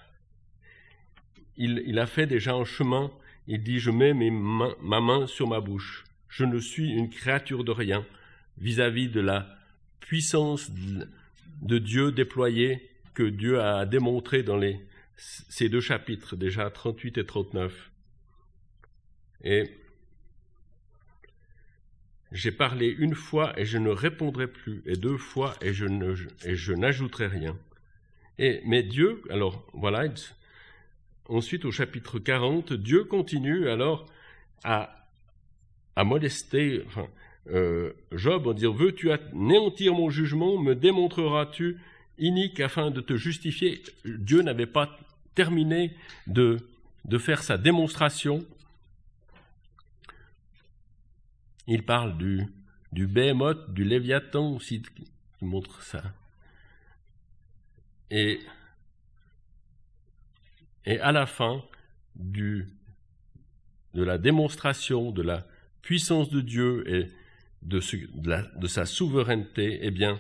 il, 1.58 2.00
a 2.00 2.06
fait 2.06 2.26
déjà 2.26 2.54
un 2.54 2.64
chemin. 2.64 3.12
Il 3.46 3.62
dit, 3.62 3.80
je 3.80 3.92
mets 3.92 4.14
ma 4.14 5.02
main 5.02 5.28
sur 5.28 5.50
ma 5.50 5.60
bouche. 5.60 6.06
Je 6.30 6.46
ne 6.46 6.60
suis 6.60 6.92
une 6.92 7.10
créature 7.10 7.66
de 7.66 7.72
rien 7.72 8.06
vis-à-vis 8.58 9.10
de 9.10 9.20
la 9.20 9.54
puissance 10.00 10.72
de 11.62 11.78
Dieu 11.78 12.14
déployée 12.14 12.90
que 13.14 13.24
Dieu 13.24 13.60
a 13.60 13.86
démontré 13.86 14.44
dans 14.44 14.58
les, 14.58 14.80
ces 15.18 15.68
deux 15.68 15.82
chapitres, 15.82 16.38
déjà 16.38 16.70
38 16.70 17.18
et 17.18 17.26
39. 17.26 17.92
Et 19.44 19.70
j'ai 22.34 22.52
parlé 22.52 22.88
une 22.88 23.14
fois 23.14 23.58
et 23.60 23.66
je 23.66 23.78
ne 23.78 23.92
répondrai 23.92 24.48
plus, 24.48 24.82
et 24.86 24.96
deux 24.96 25.18
fois 25.18 25.56
et 25.62 25.72
je, 25.72 25.86
ne, 25.86 26.16
et 26.44 26.56
je 26.56 26.74
n'ajouterai 26.74 27.28
rien. 27.28 27.56
Et, 28.40 28.62
mais 28.66 28.82
Dieu, 28.82 29.22
alors 29.30 29.64
voilà, 29.74 30.06
ensuite 31.30 31.64
au 31.64 31.72
chapitre 31.72 32.18
40, 32.18 32.74
Dieu 32.74 33.04
continue 33.04 33.70
alors 33.70 34.08
à, 34.64 35.08
à 35.96 36.04
molester 36.04 36.84
euh, 37.52 37.94
Job 38.12 38.48
en 38.48 38.54
dire 38.54 38.74
Veux-tu 38.74 39.12
anéantir 39.12 39.94
mon 39.94 40.10
jugement? 40.10 40.58
Me 40.58 40.74
démontreras-tu 40.74 41.78
inique 42.18 42.60
afin 42.60 42.90
de 42.90 43.02
te 43.02 43.16
justifier? 43.16 43.84
Dieu 44.06 44.42
n'avait 44.42 44.66
pas 44.66 44.98
terminé 45.36 45.94
de, 46.26 46.58
de 47.06 47.18
faire 47.20 47.44
sa 47.44 47.60
démonstration 47.60 48.44
il 51.68 51.84
parle 51.84 52.18
du, 52.18 52.48
du 52.92 53.08
behemoth, 53.08 53.74
du 53.74 53.84
léviathan 53.84 54.54
aussi, 54.54 54.82
qui 54.82 55.46
montre 55.46 55.82
ça. 55.82 56.04
Et, 58.12 58.40
à 61.02 61.12
la 61.12 61.26
fin 61.26 61.64
du, 62.16 62.68
de 63.94 64.04
la 64.04 64.18
démonstration 64.18 65.12
de 65.12 65.22
la 65.22 65.48
puissance 65.82 66.30
de 66.30 66.42
Dieu 66.42 66.84
et 66.88 67.10
de, 67.62 67.80
sa 68.68 68.86
souveraineté, 68.86 69.80
eh 69.82 69.92
bien, 69.92 70.20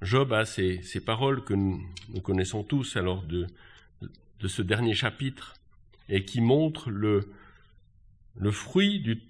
Job 0.00 0.32
a 0.32 0.44
ces, 0.44 0.80
paroles 1.04 1.44
que 1.44 1.54
nous, 1.54 1.86
nous, 2.08 2.20
connaissons 2.20 2.64
tous 2.64 2.96
alors 2.96 3.22
de, 3.22 3.46
de 4.40 4.48
ce 4.48 4.62
dernier 4.62 4.94
chapitre 4.94 5.54
et 6.08 6.24
qui 6.24 6.40
montrent 6.40 6.90
le, 6.90 7.32
le 8.36 8.50
fruit 8.50 9.00
du 9.00 9.20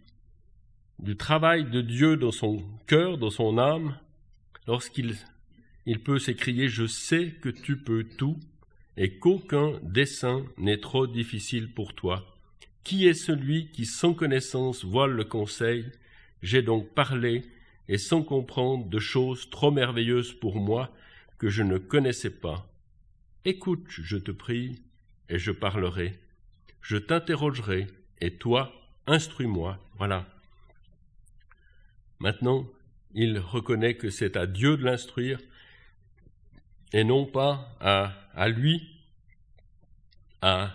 du 1.03 1.17
travail 1.17 1.69
de 1.69 1.81
Dieu 1.81 2.17
dans 2.17 2.31
son 2.31 2.63
cœur, 2.87 3.19
dans 3.19 3.31
son 3.31 3.59
âme, 3.59 3.99
lorsqu'il 4.69 5.17
il 5.85 5.99
peut 5.99 6.21
s'écrier 6.21 6.69
Je 6.69 6.87
sais 6.87 7.35
que 7.41 7.49
tu 7.49 7.77
peux 7.77 8.05
tout 8.05 8.39
et 8.97 9.19
qu'aucun 9.19 9.73
dessein 9.83 10.45
n'est 10.59 10.79
trop 10.79 11.09
difficile 11.09 11.73
pour 11.73 11.95
toi. 11.95 12.25
Qui 12.85 13.09
est 13.09 13.15
celui 13.15 13.69
qui 13.73 13.85
sans 13.85 14.15
connaissance 14.15 14.85
voile 14.85 15.11
le 15.11 15.25
conseil? 15.25 15.87
J'ai 16.41 16.63
donc 16.63 16.89
parlé 16.95 17.43
et 17.89 17.99
sans 17.99 18.23
comprendre 18.23 18.89
de 18.89 18.99
choses 19.01 19.51
trop 19.51 19.73
merveilleuses 19.73 20.33
pour 20.33 20.57
moi 20.57 20.95
que 21.39 21.49
je 21.49 21.65
ne 21.65 21.79
connaissais 21.79 22.31
pas. 22.31 22.69
Écoute, 23.45 23.87
je 23.89 24.17
te 24.17 24.31
prie, 24.31 24.83
et 25.29 25.39
je 25.39 25.51
parlerai. 25.51 26.15
Je 26.81 26.97
t'interrogerai, 26.97 27.89
et 28.21 28.35
toi, 28.35 28.73
instruis-moi. 29.09 29.79
Voilà. 29.99 30.29
Maintenant, 32.23 32.69
il 33.15 33.41
reconnaît 33.41 33.97
que 33.97 34.09
c'est 34.09 34.37
à 34.37 34.47
Dieu 34.47 34.77
de 34.77 34.85
l'instruire 34.85 35.41
et 36.93 37.03
non 37.03 37.27
pas 37.27 37.77
à, 37.81 38.49
lui, 38.49 38.81
à 40.41 40.71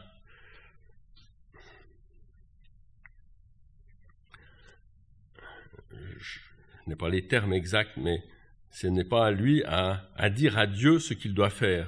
je 5.90 6.40
n'ai 6.86 6.98
pas 6.98 7.08
les 7.08 7.26
termes 7.26 7.54
exacts, 7.54 7.96
mais 7.96 8.22
ce 8.70 8.88
n'est 8.88 9.06
pas 9.06 9.28
à 9.28 9.32
lui 9.32 9.64
à, 9.64 10.06
à 10.18 10.30
dire 10.30 10.58
à 10.58 10.68
Dieu 10.68 11.00
ce 11.00 11.14
qu'il 11.14 11.34
doit 11.34 11.50
faire. 11.50 11.88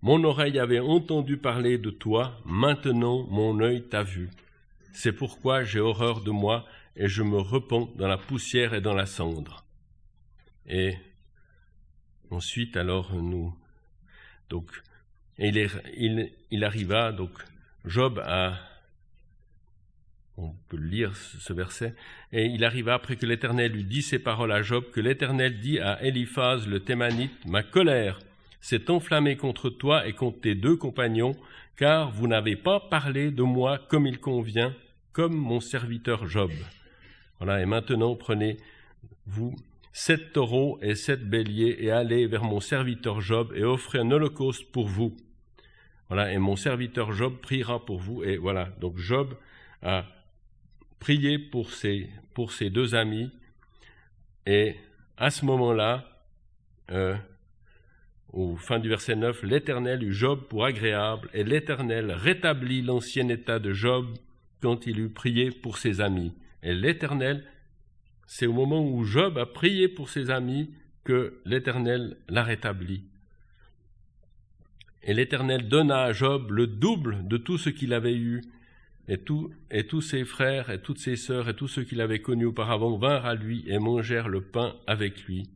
Mon 0.00 0.24
oreille 0.24 0.58
avait 0.58 0.80
entendu 0.80 1.36
parler 1.36 1.76
de 1.76 1.90
toi, 1.90 2.40
maintenant 2.46 3.26
mon 3.26 3.60
œil 3.60 3.82
t'a 3.90 4.04
vu. 4.04 4.30
C'est 4.94 5.12
pourquoi 5.12 5.64
j'ai 5.64 5.80
horreur 5.80 6.22
de 6.22 6.30
moi 6.30 6.64
et 6.96 7.08
je 7.08 7.22
me 7.22 7.38
repens 7.38 7.90
dans 7.96 8.08
la 8.08 8.18
poussière 8.18 8.74
et 8.74 8.80
dans 8.80 8.94
la 8.94 9.06
cendre. 9.06 9.64
Et 10.66 10.94
ensuite, 12.30 12.76
alors, 12.76 13.14
nous. 13.14 13.54
Donc, 14.48 14.70
il, 15.38 15.68
il, 15.96 16.32
il 16.50 16.64
arriva, 16.64 17.12
donc, 17.12 17.30
Job 17.84 18.22
a. 18.24 18.58
On 20.36 20.54
peut 20.68 20.78
lire 20.78 21.14
ce 21.16 21.52
verset. 21.52 21.94
Et 22.32 22.46
il 22.46 22.64
arriva 22.64 22.94
après 22.94 23.16
que 23.16 23.26
l'Éternel 23.26 23.76
eut 23.76 23.84
dit 23.84 24.00
ces 24.00 24.18
paroles 24.18 24.52
à 24.52 24.62
Job, 24.62 24.84
que 24.90 25.00
l'Éternel 25.00 25.60
dit 25.60 25.78
à 25.78 26.02
Eliphaz 26.02 26.66
le 26.66 26.80
Thémanite 26.80 27.44
Ma 27.44 27.62
colère 27.62 28.18
s'est 28.60 28.90
enflammée 28.90 29.36
contre 29.36 29.68
toi 29.68 30.06
et 30.06 30.14
contre 30.14 30.40
tes 30.40 30.54
deux 30.54 30.76
compagnons, 30.76 31.36
car 31.76 32.10
vous 32.10 32.26
n'avez 32.26 32.56
pas 32.56 32.80
parlé 32.80 33.30
de 33.30 33.42
moi 33.42 33.78
comme 33.88 34.06
il 34.06 34.18
convient, 34.18 34.74
comme 35.12 35.34
mon 35.34 35.60
serviteur 35.60 36.26
Job. 36.26 36.50
Voilà, 37.40 37.60
et 37.60 37.66
maintenant 37.66 38.14
prenez-vous 38.14 39.56
sept 39.92 40.32
taureaux 40.32 40.78
et 40.82 40.94
sept 40.94 41.28
béliers 41.28 41.76
et 41.80 41.90
allez 41.90 42.26
vers 42.26 42.44
mon 42.44 42.60
serviteur 42.60 43.20
Job 43.20 43.52
et 43.56 43.64
offrez 43.64 43.98
un 43.98 44.10
holocauste 44.10 44.70
pour 44.70 44.86
vous. 44.86 45.16
Voilà, 46.08 46.32
et 46.32 46.38
mon 46.38 46.56
serviteur 46.56 47.12
Job 47.12 47.38
priera 47.40 47.84
pour 47.84 47.98
vous. 47.98 48.22
Et 48.22 48.36
voilà, 48.36 48.66
donc 48.80 48.98
Job 48.98 49.34
a 49.82 50.04
prié 50.98 51.38
pour 51.38 51.70
ses, 51.72 52.10
pour 52.34 52.52
ses 52.52 52.68
deux 52.68 52.94
amis. 52.94 53.30
Et 54.46 54.76
à 55.16 55.30
ce 55.30 55.44
moment-là, 55.44 56.06
euh, 56.90 57.16
au 58.32 58.56
fin 58.56 58.78
du 58.78 58.88
verset 58.88 59.16
9, 59.16 59.42
l'Éternel 59.44 60.02
eut 60.02 60.12
Job 60.12 60.40
pour 60.48 60.64
agréable, 60.64 61.30
et 61.32 61.44
l'Éternel 61.44 62.10
rétablit 62.10 62.82
l'ancien 62.82 63.28
état 63.28 63.58
de 63.58 63.72
Job 63.72 64.06
quand 64.60 64.86
il 64.86 64.98
eut 64.98 65.10
prié 65.10 65.50
pour 65.50 65.78
ses 65.78 66.00
amis. 66.00 66.32
Et 66.62 66.74
l'Éternel, 66.74 67.44
c'est 68.26 68.46
au 68.46 68.52
moment 68.52 68.84
où 68.84 69.04
Job 69.04 69.38
a 69.38 69.46
prié 69.46 69.88
pour 69.88 70.08
ses 70.08 70.30
amis 70.30 70.70
que 71.04 71.40
l'Éternel 71.44 72.16
l'a 72.28 72.44
rétabli. 72.44 73.04
Et 75.02 75.14
l'Éternel 75.14 75.68
donna 75.68 76.02
à 76.02 76.12
Job 76.12 76.50
le 76.50 76.66
double 76.66 77.26
de 77.26 77.38
tout 77.38 77.58
ce 77.58 77.70
qu'il 77.70 77.94
avait 77.94 78.16
eu, 78.16 78.42
et, 79.08 79.18
tous 79.18 80.00
ses 80.02 80.24
frères 80.24 80.70
et 80.70 80.80
toutes 80.80 81.00
ses 81.00 81.16
sœurs 81.16 81.48
et 81.48 81.56
tous 81.56 81.66
ceux 81.66 81.82
qu'il 81.82 82.00
avait 82.00 82.20
connus 82.20 82.46
auparavant 82.46 82.96
vinrent 82.96 83.26
à 83.26 83.34
lui 83.34 83.64
et 83.66 83.78
mangèrent 83.78 84.28
le 84.28 84.40
pain 84.40 84.76
avec 84.86 85.24
lui. 85.24 85.48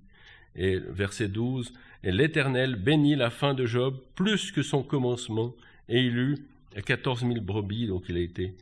Et 0.56 0.78
verset 0.78 1.28
12, 1.28 1.72
et 2.02 2.10
l'Éternel 2.10 2.76
bénit 2.76 3.14
la 3.14 3.30
fin 3.30 3.54
de 3.54 3.66
Job 3.66 3.96
plus 4.16 4.50
que 4.50 4.62
son 4.62 4.82
commencement, 4.82 5.54
et 5.88 6.00
il 6.00 6.18
eut 6.18 6.38
quatorze 6.84 7.22
mille 7.22 7.40
brebis, 7.40 7.86
donc 7.86 8.04
il 8.08 8.16
a 8.16 8.20
été 8.20 8.54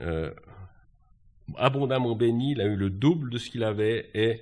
euh, 0.00 0.30
abondamment 1.56 2.14
béni, 2.14 2.52
il 2.52 2.60
a 2.60 2.64
eu 2.64 2.76
le 2.76 2.90
double 2.90 3.30
de 3.30 3.38
ce 3.38 3.50
qu'il 3.50 3.64
avait, 3.64 4.10
et 4.14 4.40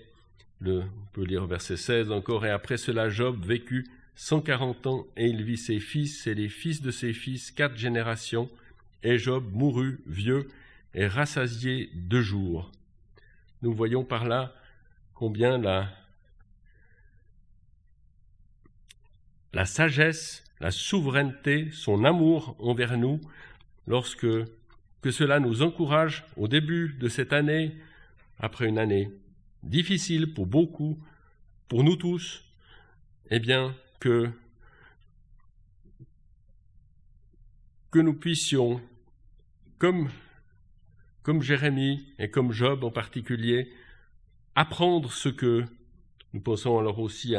Le, 0.61 0.81
on 0.81 1.07
peut 1.13 1.25
lire 1.25 1.47
verset 1.47 1.77
16 1.77 2.11
encore. 2.11 2.47
Et 2.47 2.51
après 2.51 2.77
cela, 2.77 3.11
Job 3.11 3.45
vécut 3.45 3.87
140 4.17 4.87
ans 4.87 5.07
et 5.17 5.27
il 5.27 5.43
vit 5.43 5.57
ses 5.57 5.81
fils 5.81 6.27
et 6.27 6.35
les 6.35 6.49
fils 6.49 6.81
de 6.81 6.91
ses 6.91 7.13
fils, 7.13 7.51
quatre 7.51 7.77
générations. 7.77 8.49
Et 9.03 9.19
Job 9.19 9.45
mourut 9.53 10.01
vieux 10.07 10.49
et 10.95 11.07
rassasié 11.07 11.91
de 11.95 12.21
jours. 12.21 12.71
Nous 13.63 13.75
voyons 13.75 14.05
par 14.05 14.27
là 14.27 14.55
combien 15.15 15.59
la, 15.59 15.89
la 19.53 19.65
sagesse, 19.67 20.45
la 20.61 20.71
souveraineté, 20.71 21.71
son 21.73 22.05
amour 22.05 22.57
envers 22.59 22.97
nous, 22.97 23.21
lorsque 23.87 24.27
que 25.05 25.11
cela 25.11 25.39
nous 25.39 25.61
encourage 25.61 26.25
au 26.39 26.49
début 26.49 26.97
de 26.99 27.09
cette 27.09 27.35
année, 27.35 27.77
après 28.39 28.67
une 28.67 28.79
année 28.79 29.11
difficile 29.63 30.33
pour 30.33 30.47
beaucoup, 30.47 30.99
pour 31.69 31.85
nous 31.85 31.97
tous, 31.97 32.43
eh 33.29 33.39
bien 33.39 33.77
que 34.01 34.31
nous 37.93 38.15
puissions, 38.15 38.81
comme 39.77 40.09
comme 41.23 41.43
Jérémie 41.43 42.09
et 42.19 42.31
comme 42.31 42.53
Job 42.53 42.83
en 42.83 42.91
particulier, 42.91 43.75
apprendre 44.55 45.13
ce 45.13 45.29
que 45.29 45.67
nous 46.33 46.41
pensons 46.41 46.79
alors 46.79 46.99
aussi 46.99 47.35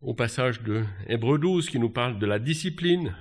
au 0.00 0.14
passage 0.14 0.62
de 0.62 0.84
Hébreu 1.06 1.38
12 1.38 1.70
qui 1.70 1.78
nous 1.78 1.90
parle 1.90 2.18
de 2.18 2.26
la 2.26 2.40
discipline. 2.40 3.14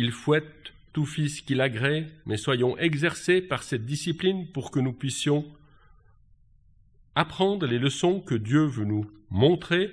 Il 0.00 0.12
fouette 0.12 0.72
tout 0.92 1.06
fils 1.06 1.40
qu'il 1.40 1.60
agrée, 1.60 2.06
mais 2.24 2.36
soyons 2.36 2.78
exercés 2.78 3.40
par 3.40 3.64
cette 3.64 3.84
discipline 3.84 4.46
pour 4.46 4.70
que 4.70 4.78
nous 4.78 4.92
puissions 4.92 5.44
apprendre 7.16 7.66
les 7.66 7.80
leçons 7.80 8.20
que 8.20 8.36
Dieu 8.36 8.64
veut 8.64 8.84
nous 8.84 9.10
montrer, 9.28 9.92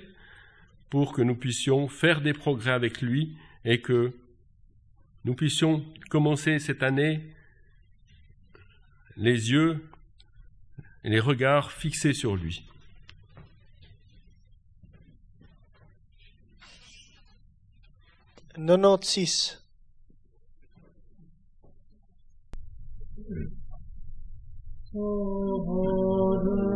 pour 0.90 1.12
que 1.12 1.22
nous 1.22 1.34
puissions 1.34 1.88
faire 1.88 2.20
des 2.20 2.34
progrès 2.34 2.70
avec 2.70 3.02
lui 3.02 3.36
et 3.64 3.80
que 3.80 4.16
nous 5.24 5.34
puissions 5.34 5.84
commencer 6.08 6.60
cette 6.60 6.84
année 6.84 7.20
les 9.16 9.50
yeux 9.50 9.84
et 11.02 11.10
les 11.10 11.18
regards 11.18 11.72
fixés 11.72 12.14
sur 12.14 12.36
lui. 12.36 12.62
Oh, 24.98 25.62
Lord, 25.68 26.75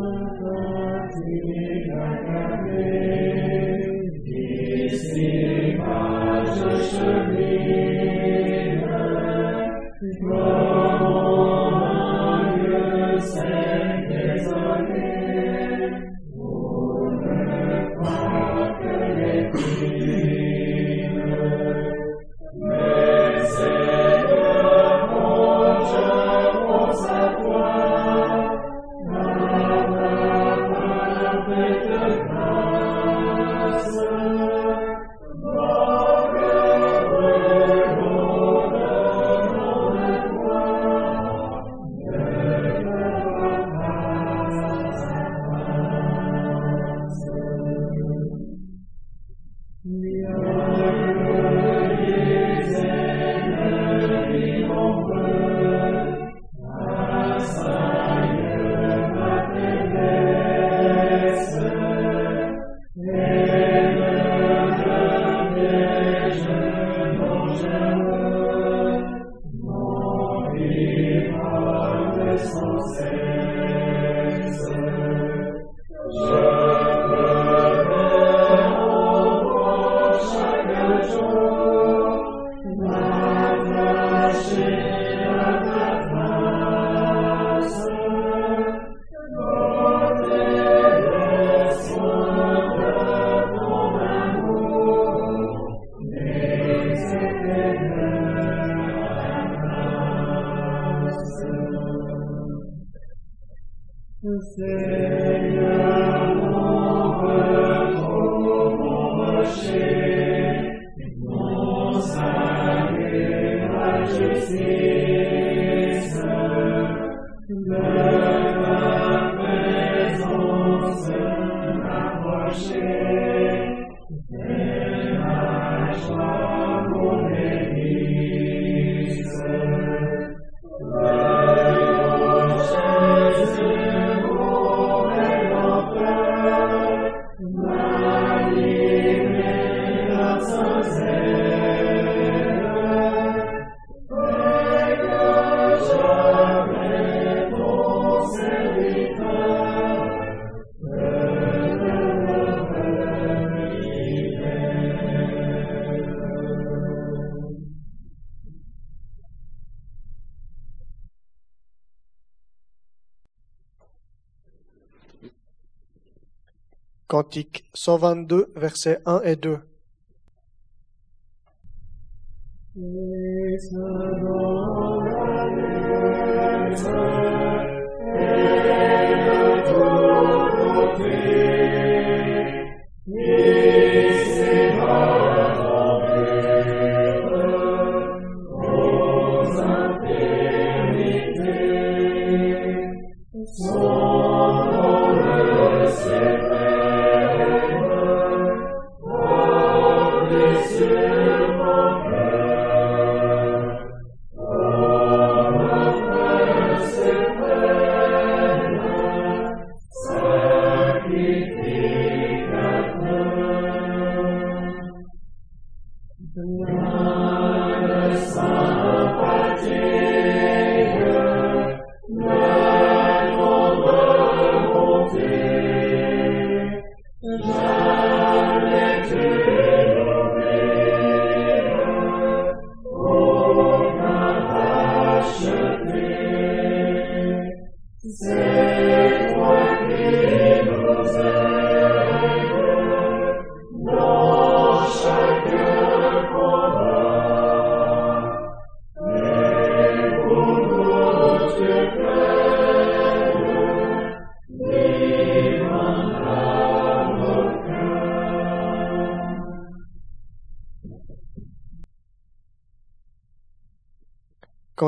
Cantique 167.11 167.65
122, 167.75 168.53
versets 168.55 169.01
1 169.05 169.23
et 169.25 169.35
2. 169.35 169.59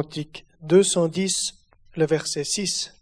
Cantique 0.02 0.46
210, 0.62 1.52
le 1.94 2.06
verset 2.06 2.42
6. 2.42 2.92